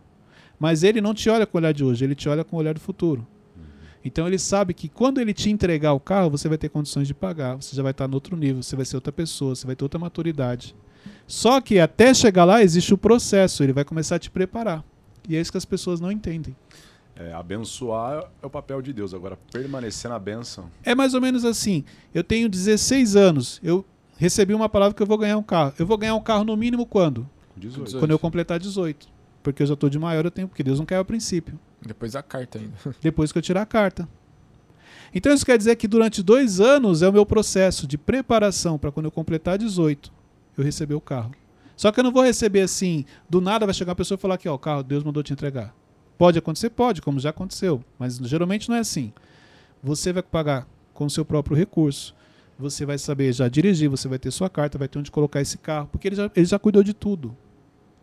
[0.58, 2.58] Mas ele não te olha com o olhar de hoje, ele te olha com o
[2.58, 3.26] olhar do futuro.
[4.04, 7.14] Então ele sabe que quando ele te entregar o carro, você vai ter condições de
[7.14, 9.76] pagar, você já vai estar no outro nível, você vai ser outra pessoa, você vai
[9.76, 10.74] ter outra maturidade.
[11.32, 14.84] Só que até chegar lá existe o processo, ele vai começar a te preparar.
[15.26, 16.54] E é isso que as pessoas não entendem.
[17.16, 19.14] É, abençoar é o papel de Deus.
[19.14, 20.70] Agora, permanecer na bênção.
[20.84, 21.86] É mais ou menos assim.
[22.12, 23.82] Eu tenho 16 anos, eu
[24.18, 25.72] recebi uma palavra que eu vou ganhar um carro.
[25.78, 27.26] Eu vou ganhar um carro no mínimo quando?
[27.54, 27.84] com 18.
[27.84, 27.98] 18.
[27.98, 29.08] Quando eu completar 18.
[29.42, 31.58] Porque eu já estou de maior, eu tenho, porque Deus não quer o princípio.
[31.80, 32.74] Depois a carta ainda.
[33.00, 34.06] Depois que eu tirar a carta.
[35.14, 38.92] Então isso quer dizer que durante dois anos é o meu processo de preparação para
[38.92, 40.12] quando eu completar 18,
[40.56, 41.32] eu receber o carro.
[41.76, 44.38] Só que eu não vou receber assim, do nada vai chegar uma pessoa e falar
[44.38, 45.74] que ó, o carro Deus mandou te entregar.
[46.18, 46.70] Pode acontecer?
[46.70, 47.82] Pode, como já aconteceu.
[47.98, 49.12] Mas geralmente não é assim.
[49.82, 52.14] Você vai pagar com o seu próprio recurso.
[52.58, 55.58] Você vai saber já dirigir, você vai ter sua carta, vai ter onde colocar esse
[55.58, 57.36] carro, porque ele já, ele já cuidou de tudo.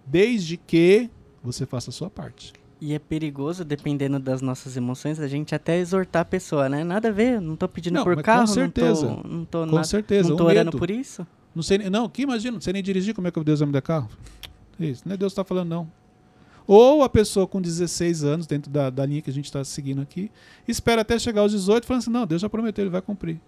[0.05, 1.09] Desde que
[1.41, 2.51] você faça a sua parte.
[2.81, 6.83] E é perigoso, dependendo das nossas emoções, a gente até exortar a pessoa, né?
[6.83, 9.05] Nada a ver, não tô pedindo Não, por mas com carro, certeza.
[9.07, 10.29] não tô, não tô, Com nada- certeza.
[10.29, 10.77] não tô o orando medo.
[10.77, 11.25] por isso.
[11.55, 13.67] Não sei, nem- não, que imagina, não sei nem dirigir, como é que Deus vai
[13.67, 14.09] me dar carro?
[14.79, 15.91] Isso, não é Deus que está falando, não.
[16.67, 20.01] Ou a pessoa com 16 anos, dentro da, da linha que a gente está seguindo
[20.01, 20.31] aqui,
[20.67, 23.41] espera até chegar aos 18 falando assim, não, Deus já prometeu, ele vai cumprir.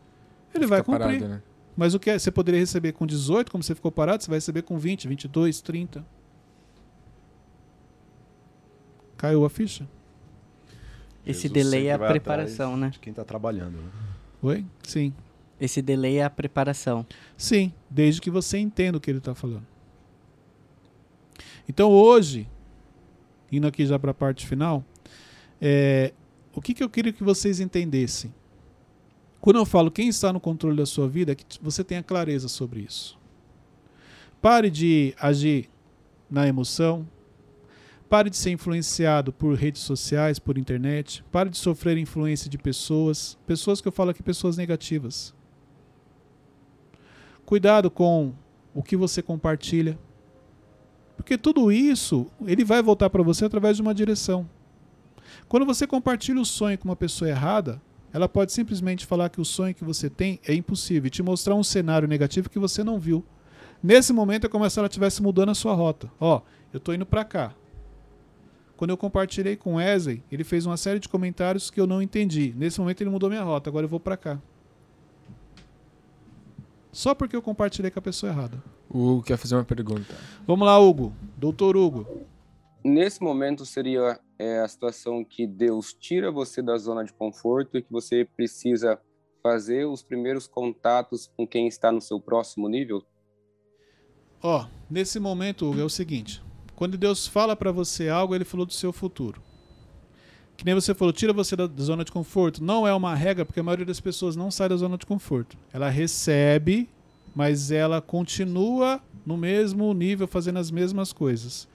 [0.54, 1.00] Ele vai cumprir.
[1.20, 1.42] parado, né?
[1.78, 4.38] Mas o que é- você poderia receber com 18, como você ficou parado, você vai
[4.38, 6.04] receber com 20, 22, 30.
[9.18, 9.88] Caiu a ficha?
[11.26, 12.90] Esse Jesus delay é a preparação, né?
[12.90, 13.78] De quem tá trabalhando.
[13.78, 13.90] né?
[14.42, 14.66] Oi?
[14.84, 15.14] Sim.
[15.62, 17.06] Esse delay é a preparação.
[17.38, 19.68] Sim, desde que você entenda o que ele está falando.
[21.70, 22.50] Então hoje,
[23.52, 24.84] indo aqui já para a parte final,
[25.62, 26.14] é,
[26.56, 28.34] o que, que eu queria que vocês entendessem?
[29.40, 32.48] Quando eu falo quem está no controle da sua vida, é que você tenha clareza
[32.48, 33.20] sobre isso.
[34.42, 35.70] Pare de agir
[36.28, 37.08] na emoção.
[38.10, 41.24] Pare de ser influenciado por redes sociais, por internet.
[41.32, 43.38] Pare de sofrer influência de pessoas.
[43.46, 45.34] Pessoas que eu falo aqui, pessoas negativas.
[47.52, 48.32] Cuidado com
[48.74, 50.00] o que você compartilha.
[51.18, 54.50] Porque tudo isso, ele vai voltar para você através de uma direção.
[55.50, 57.82] Quando você compartilha o sonho com uma pessoa errada,
[58.14, 61.54] ela pode simplesmente falar que o sonho que você tem é impossível e te mostrar
[61.54, 63.22] um cenário negativo que você não viu.
[63.84, 66.10] Nesse momento é como se ela estivesse mudando a sua rota.
[66.22, 66.42] Ó,
[66.72, 67.54] eu tô indo para cá.
[68.78, 72.54] Quando eu compartilhei com Wesley, ele fez uma série de comentários que eu não entendi.
[72.56, 74.40] Nesse momento ele mudou minha rota, agora eu vou para cá.
[76.92, 78.62] Só porque eu compartilhei com a pessoa errada.
[78.90, 80.14] O Hugo quer fazer uma pergunta.
[80.46, 81.14] Vamos lá, Hugo.
[81.38, 82.06] Doutor Hugo.
[82.84, 87.82] Nesse momento seria é, a situação que Deus tira você da zona de conforto e
[87.82, 89.00] que você precisa
[89.42, 93.04] fazer os primeiros contatos com quem está no seu próximo nível?
[94.42, 96.42] Ó, nesse momento, Hugo, é o seguinte:
[96.76, 99.42] quando Deus fala para você algo, ele falou do seu futuro.
[100.58, 102.64] Que nem você falou, tira você da zona de conforto.
[102.64, 105.58] Não é uma regra, porque a maioria das pessoas não sai da zona de conforto.
[105.74, 106.88] Ela recebe,
[107.36, 111.68] mas ela continua no mesmo nível, fazendo as mesmas coisas.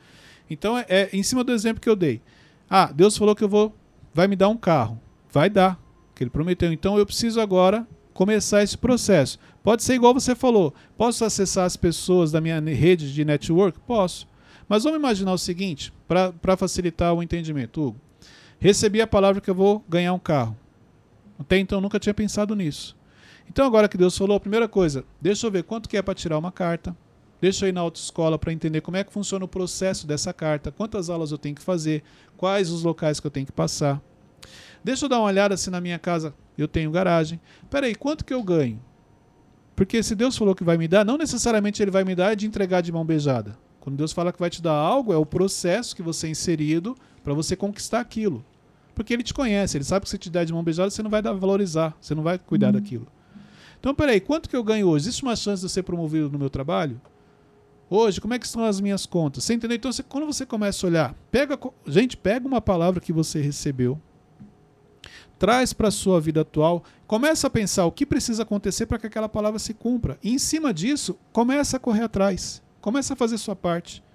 [0.49, 2.21] Então, é, é em cima do exemplo que eu dei.
[2.71, 3.75] Ah, Deus falou que eu vou,
[4.15, 5.01] vai me dar um carro.
[5.33, 5.81] Vai dar,
[6.15, 6.73] que ele prometeu.
[6.73, 9.39] Então, eu preciso agora começar esse processo.
[9.63, 10.73] Pode ser igual você falou.
[10.97, 13.79] Posso acessar as pessoas da minha rede de network?
[13.81, 14.27] Posso.
[14.69, 18.01] Mas vamos imaginar o seguinte, para facilitar o entendimento, Hugo.
[18.59, 20.57] Recebi a palavra que eu vou ganhar um carro.
[21.39, 22.97] Até então eu nunca tinha pensado nisso.
[23.49, 26.15] Então agora que Deus falou, a primeira coisa, deixa eu ver quanto que é para
[26.15, 26.97] tirar uma carta.
[27.41, 30.73] Deixa eu ir na autoescola para entender como é que funciona o processo dessa carta,
[30.73, 32.03] quantas aulas eu tenho que fazer,
[32.37, 34.01] quais os locais que eu tenho que passar.
[34.83, 37.41] Deixa eu dar uma olhada se na minha casa eu tenho garagem.
[37.69, 38.81] Peraí, quanto que eu ganho?
[39.75, 42.47] Porque se Deus falou que vai me dar, não necessariamente Ele vai me dar de
[42.47, 43.59] entregar de mão beijada.
[43.81, 46.97] Quando Deus fala que vai te dar algo, é o processo que você é inserido
[47.27, 48.45] para você conquistar aquilo.
[48.95, 51.11] Porque Ele te conhece, Ele sabe que se te der de mão beijada, você não
[51.11, 52.75] vai dar, valorizar, você não vai cuidar uhum.
[52.75, 53.09] daquilo.
[53.81, 55.09] Então, peraí, quanto que eu ganho hoje?
[55.09, 57.01] Existe uma chance de eu ser promovido no meu trabalho?
[57.91, 59.43] Hoje, como é que estão as minhas contas?
[59.43, 59.75] Você entendeu?
[59.75, 64.01] Então, você, quando você começa a olhar, pega, gente, pega uma palavra que você recebeu,
[65.37, 69.09] traz para a sua vida atual, começa a pensar o que precisa acontecer para que
[69.09, 70.17] aquela palavra se cumpra.
[70.23, 72.63] E em cima disso, começa a correr atrás.
[72.81, 74.06] Começa a fazer sua parte.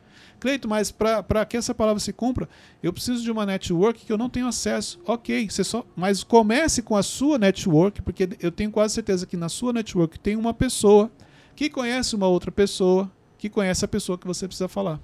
[0.42, 2.50] Cleito, mas para que essa palavra se cumpra,
[2.82, 5.00] eu preciso de uma network que eu não tenho acesso.
[5.06, 9.38] Ok, você só, mas comece com a sua network, porque eu tenho quase certeza que
[9.38, 11.12] na sua network tem uma pessoa
[11.56, 15.00] que conhece uma outra pessoa, que conhece a pessoa que você precisa falar.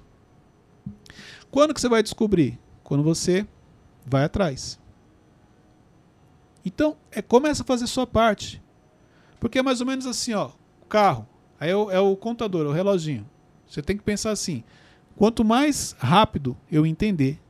[1.52, 2.58] Quando que você vai descobrir?
[2.82, 3.46] Quando você
[4.04, 4.76] vai atrás.
[6.64, 8.60] Então, é, começa a fazer sua parte.
[9.38, 10.50] Porque é mais ou menos assim, ó,
[10.88, 11.28] carro.
[11.60, 13.24] Aí é o, é o contador, é o reloginho.
[13.68, 14.64] Você tem que pensar assim:
[15.18, 17.40] quanto mais rápido eu entender,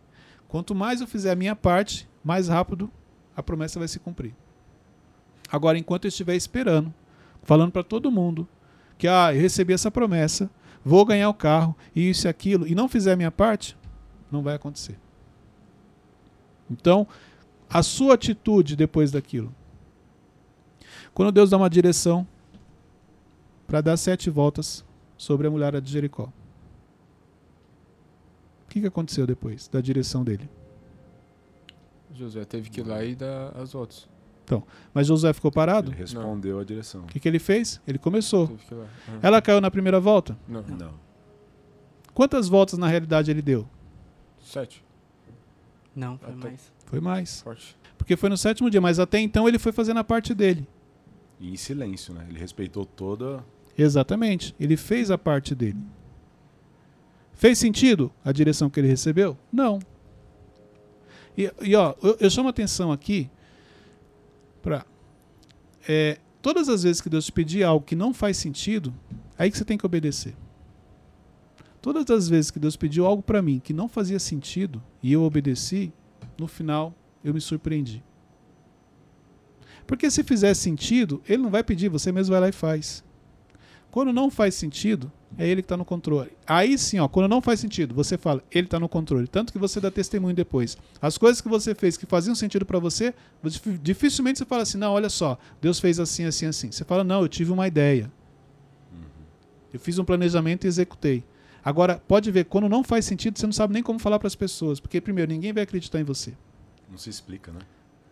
[0.49, 2.91] quanto mais eu fizer a minha parte, mais rápido
[3.37, 4.35] a promessa vai se cumprir.
[5.53, 6.93] Agora, enquanto eu estiver esperando,
[7.43, 8.49] falando para todo mundo
[8.97, 10.51] que ah, eu recebi essa promessa,
[10.83, 13.77] vou ganhar o carro, e isso e aquilo, e não fizer a minha parte,
[14.33, 14.99] não vai acontecer.
[16.71, 17.07] Então,
[17.69, 19.55] a sua atitude depois daquilo.
[21.13, 22.27] Quando Deus dá uma direção
[23.67, 24.85] para dar sete voltas
[25.19, 26.33] sobre a mulher de Jericó.
[28.69, 30.47] O que, que aconteceu depois da direção dele?
[32.15, 34.07] Josué teve que ir lá e dar as voltas.
[34.45, 34.63] Então,
[34.93, 35.91] mas Josué ficou parado?
[35.91, 36.61] Ele respondeu Não.
[36.61, 37.05] a direção.
[37.05, 37.81] O que, que ele fez?
[37.87, 38.47] Ele começou.
[38.71, 38.87] Uhum.
[39.23, 40.39] Ela caiu na primeira volta?
[40.47, 40.63] Não.
[40.63, 40.95] Não.
[42.13, 43.67] Quantas voltas na realidade ele deu?
[44.39, 44.85] Sete.
[45.97, 46.49] Não, foi Até...
[46.49, 46.73] mais.
[46.85, 47.41] Foi mais.
[47.41, 47.79] Forte.
[47.97, 50.69] Porque foi no sétimo dia, mas até então ele foi fazendo a parte dele.
[51.41, 52.27] E em silêncio, né?
[52.29, 53.43] Ele respeitou toda.
[53.77, 54.55] Exatamente.
[54.61, 55.79] Ele fez a parte dele.
[57.39, 59.39] Fez sentido a direção que ele recebeu?
[59.53, 59.79] Não.
[61.37, 63.31] E, e ó, eu, eu chamo atenção aqui
[64.61, 64.85] para
[65.89, 68.93] é, todas as vezes que Deus te pedir algo que não faz sentido,
[69.39, 70.35] aí que você tem que obedecer.
[71.81, 75.23] Todas as vezes que Deus pediu algo para mim que não fazia sentido e eu
[75.23, 75.93] obedeci,
[76.37, 78.03] no final eu me surpreendi.
[79.87, 83.05] Porque se fizer sentido, ele não vai pedir, você mesmo vai lá e faz.
[83.91, 86.31] Quando não faz sentido, é ele que está no controle.
[86.47, 89.27] Aí sim, ó, quando não faz sentido, você fala, ele está no controle.
[89.27, 90.77] Tanto que você dá testemunho depois.
[91.01, 93.15] As coisas que você fez que faziam sentido para você,
[93.83, 96.71] dificilmente você fala assim, não, olha só, Deus fez assim, assim, assim.
[96.71, 98.11] Você fala, não, eu tive uma ideia.
[98.93, 99.01] Uhum.
[99.73, 101.25] Eu fiz um planejamento e executei.
[101.65, 104.35] Agora, pode ver, quando não faz sentido, você não sabe nem como falar para as
[104.35, 104.81] pessoas.
[104.81, 106.33] Porque, primeiro, ninguém vai acreditar em você.
[106.91, 107.61] Não se explica, né?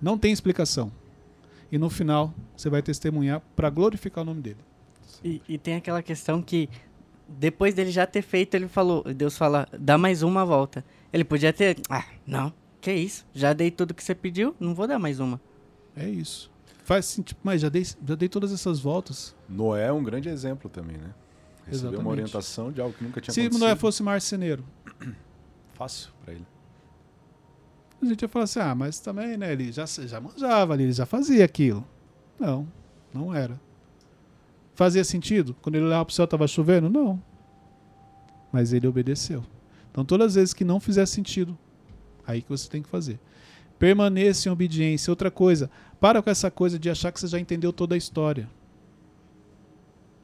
[0.01, 0.93] Não tem explicação.
[1.73, 4.59] E no final, você vai testemunhar para glorificar o nome dele.
[5.25, 6.69] E, e, tem aquela questão que,
[7.29, 10.85] depois dele já ter feito, ele falou, Deus fala, dá mais uma volta.
[11.13, 14.87] Ele podia ter, ah, não, que isso, já dei tudo que você pediu, não vou
[14.87, 15.41] dar mais uma.
[15.97, 16.51] É isso.
[16.85, 19.35] Faz assim, tipo, mas já dei, já dei todas essas voltas.
[19.49, 21.13] Noé é um grande exemplo também, né?
[21.65, 22.01] Recebeu Exatamente.
[22.01, 23.61] uma orientação de algo que nunca tinha Se acontecido.
[23.61, 24.65] Noé fosse marceneiro,
[25.75, 26.47] Fácil pra ele.
[28.01, 30.93] a gente ia falar assim, ah, mas também, né, ele já, já manjava ali, ele
[30.93, 31.85] já fazia aquilo.
[32.39, 32.67] Não,
[33.13, 33.61] não era.
[34.77, 35.57] Fazia sentido?
[35.63, 36.91] Quando ele olhava pro céu estava chovendo?
[36.91, 37.21] Não.
[38.53, 39.43] Mas ele obedeceu.
[39.91, 41.57] Então todas as vezes que não fizer sentido,
[42.27, 43.19] aí que você tem que fazer.
[43.79, 45.11] Permaneça em obediência.
[45.11, 48.51] Outra coisa, para com essa coisa de achar que você já entendeu toda a história.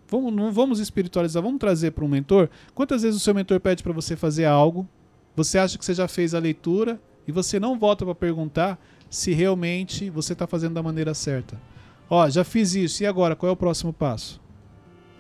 [0.07, 2.51] Vamos, não vamos espiritualizar, vamos trazer para um mentor.
[2.75, 4.87] Quantas vezes o seu mentor pede para você fazer algo,
[5.35, 8.79] você acha que você já fez a leitura e você não volta para perguntar
[9.09, 11.59] se realmente você está fazendo da maneira certa.
[12.11, 13.35] Ó, já fiz isso, e agora?
[13.35, 14.42] Qual é o próximo passo?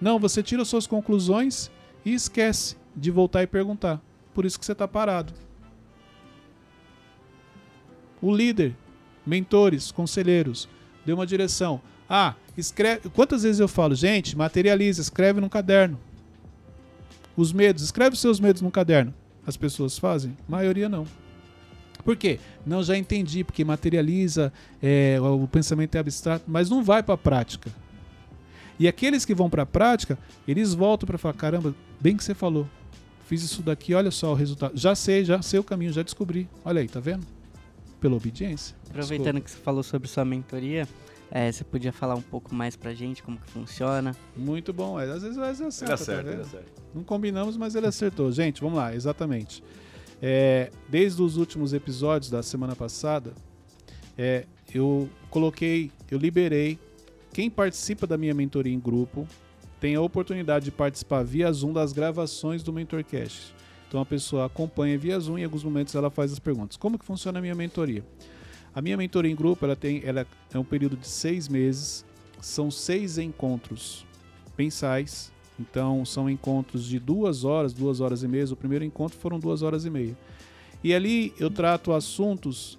[0.03, 1.71] Não, você tira suas conclusões
[2.05, 4.03] e esquece de voltar e perguntar.
[4.35, 5.33] Por isso que você está parado.
[8.21, 8.77] O líder,
[9.25, 10.69] mentores, conselheiros,
[11.07, 11.81] deu uma direção.
[12.11, 13.11] Ah, escreve.
[13.11, 16.01] Quantas vezes eu falo, gente, materializa, escreve num caderno.
[17.37, 19.15] Os medos, escreve os seus medos num caderno.
[19.47, 20.37] As pessoas fazem?
[20.49, 21.07] A maioria não.
[22.05, 22.41] Por quê?
[22.67, 27.19] Não, já entendi, porque materializa, é, o pensamento é abstrato, mas não vai para a
[27.19, 27.71] prática.
[28.79, 32.35] E aqueles que vão para a prática, eles voltam para falar: caramba, bem que você
[32.35, 32.69] falou.
[33.27, 34.77] Fiz isso daqui, olha só o resultado.
[34.77, 36.49] Já sei, já sei o caminho, já descobri.
[36.65, 37.27] Olha aí, tá vendo?
[38.01, 38.77] Pela obediência.
[38.91, 40.87] Aproveitando que você falou sobre sua mentoria,
[41.31, 44.15] é, você podia falar um pouco mais pra gente como que funciona?
[44.37, 45.01] Muito bom.
[45.01, 46.41] É, Às vezes Ele acerta, tá acerta, ele vendo?
[46.47, 46.67] acerta.
[46.95, 48.31] Não combinamos, mas ele acertou.
[48.33, 49.63] Gente, vamos lá, exatamente.
[50.21, 53.33] É, desde os últimos episódios da semana passada,
[54.19, 54.45] é,
[54.75, 56.79] eu coloquei, eu liberei.
[57.33, 59.27] Quem participa da minha mentoria em grupo
[59.81, 63.55] tem a oportunidade de participar via Zoom das gravações do Mentorcast.
[63.89, 66.77] Então a pessoa acompanha via Zoom e em alguns momentos ela faz as perguntas.
[66.77, 68.05] Como que funciona a minha mentoria?
[68.75, 72.05] A minha mentoria em grupo ela tem, ela é um período de seis meses.
[72.39, 74.05] São seis encontros
[74.57, 75.33] mensais.
[75.59, 78.45] Então são encontros de duas horas, duas horas e meia.
[78.45, 80.17] O primeiro encontro foram duas horas e meia.
[80.85, 82.79] E ali eu trato assuntos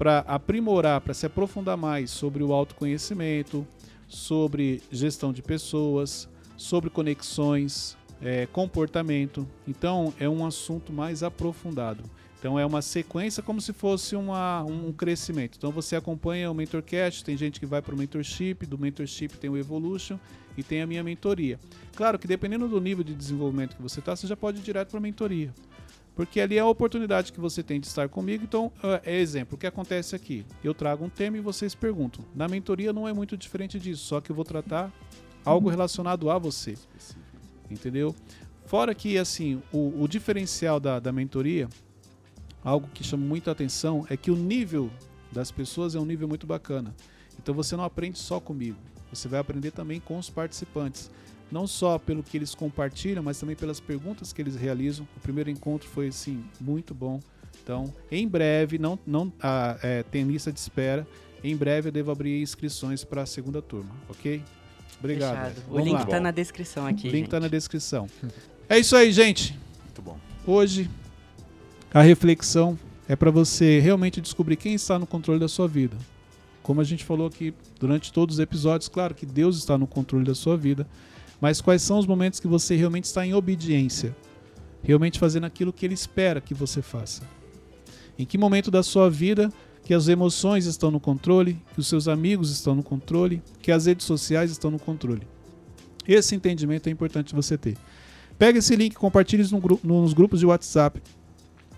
[0.00, 3.68] para aprimorar, para se aprofundar mais sobre o autoconhecimento,
[4.08, 6.26] sobre gestão de pessoas,
[6.56, 9.46] sobre conexões, é, comportamento.
[9.68, 12.02] Então é um assunto mais aprofundado.
[12.38, 15.58] Então é uma sequência como se fosse uma, um crescimento.
[15.58, 19.50] Então você acompanha o Mentorcast, tem gente que vai para o Mentorship, do Mentorship tem
[19.50, 20.18] o Evolution
[20.56, 21.60] e tem a minha mentoria.
[21.94, 24.88] Claro que dependendo do nível de desenvolvimento que você está, você já pode ir direto
[24.88, 25.52] para a mentoria.
[26.20, 28.44] Porque ali é a oportunidade que você tem de estar comigo.
[28.44, 28.70] Então,
[29.06, 30.44] é exemplo, o que acontece aqui?
[30.62, 32.22] Eu trago um tema e vocês perguntam.
[32.34, 34.92] Na mentoria não é muito diferente disso, só que eu vou tratar
[35.42, 36.74] algo relacionado a você.
[37.70, 38.14] Entendeu?
[38.66, 41.70] Fora que, assim, o, o diferencial da, da mentoria,
[42.62, 44.90] algo que chama muita atenção, é que o nível
[45.32, 46.94] das pessoas é um nível muito bacana.
[47.42, 48.76] Então você não aprende só comigo,
[49.10, 51.10] você vai aprender também com os participantes.
[51.50, 55.06] Não só pelo que eles compartilham, mas também pelas perguntas que eles realizam.
[55.16, 57.20] O primeiro encontro foi, assim, muito bom.
[57.62, 61.06] Então, em breve, não, não ah, é, tem lista de espera.
[61.42, 64.42] Em breve eu devo abrir inscrições para a segunda turma, ok?
[64.98, 65.62] Obrigado.
[65.70, 66.04] O link lá.
[66.04, 67.30] tá na descrição aqui, O link gente.
[67.30, 68.06] tá na descrição.
[68.68, 69.58] É isso aí, gente.
[69.84, 70.18] Muito bom.
[70.46, 70.90] Hoje
[71.92, 72.78] a reflexão
[73.08, 75.96] é para você realmente descobrir quem está no controle da sua vida.
[76.62, 80.24] Como a gente falou aqui durante todos os episódios, claro que Deus está no controle
[80.24, 80.86] da sua vida,
[81.40, 84.14] mas quais são os momentos que você realmente está em obediência,
[84.82, 87.22] realmente fazendo aquilo que ele espera que você faça?
[88.18, 89.50] Em que momento da sua vida
[89.82, 93.86] que as emoções estão no controle, que os seus amigos estão no controle, que as
[93.86, 95.26] redes sociais estão no controle?
[96.06, 97.76] Esse entendimento é importante você ter.
[98.38, 99.44] Pega esse link, compartilhe
[99.82, 101.02] nos grupos de WhatsApp.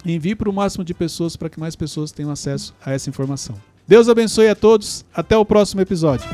[0.04, 3.54] Envie para o máximo de pessoas para que mais pessoas tenham acesso a essa informação.
[3.86, 5.04] Deus abençoe a todos.
[5.14, 6.28] Até o próximo episódio.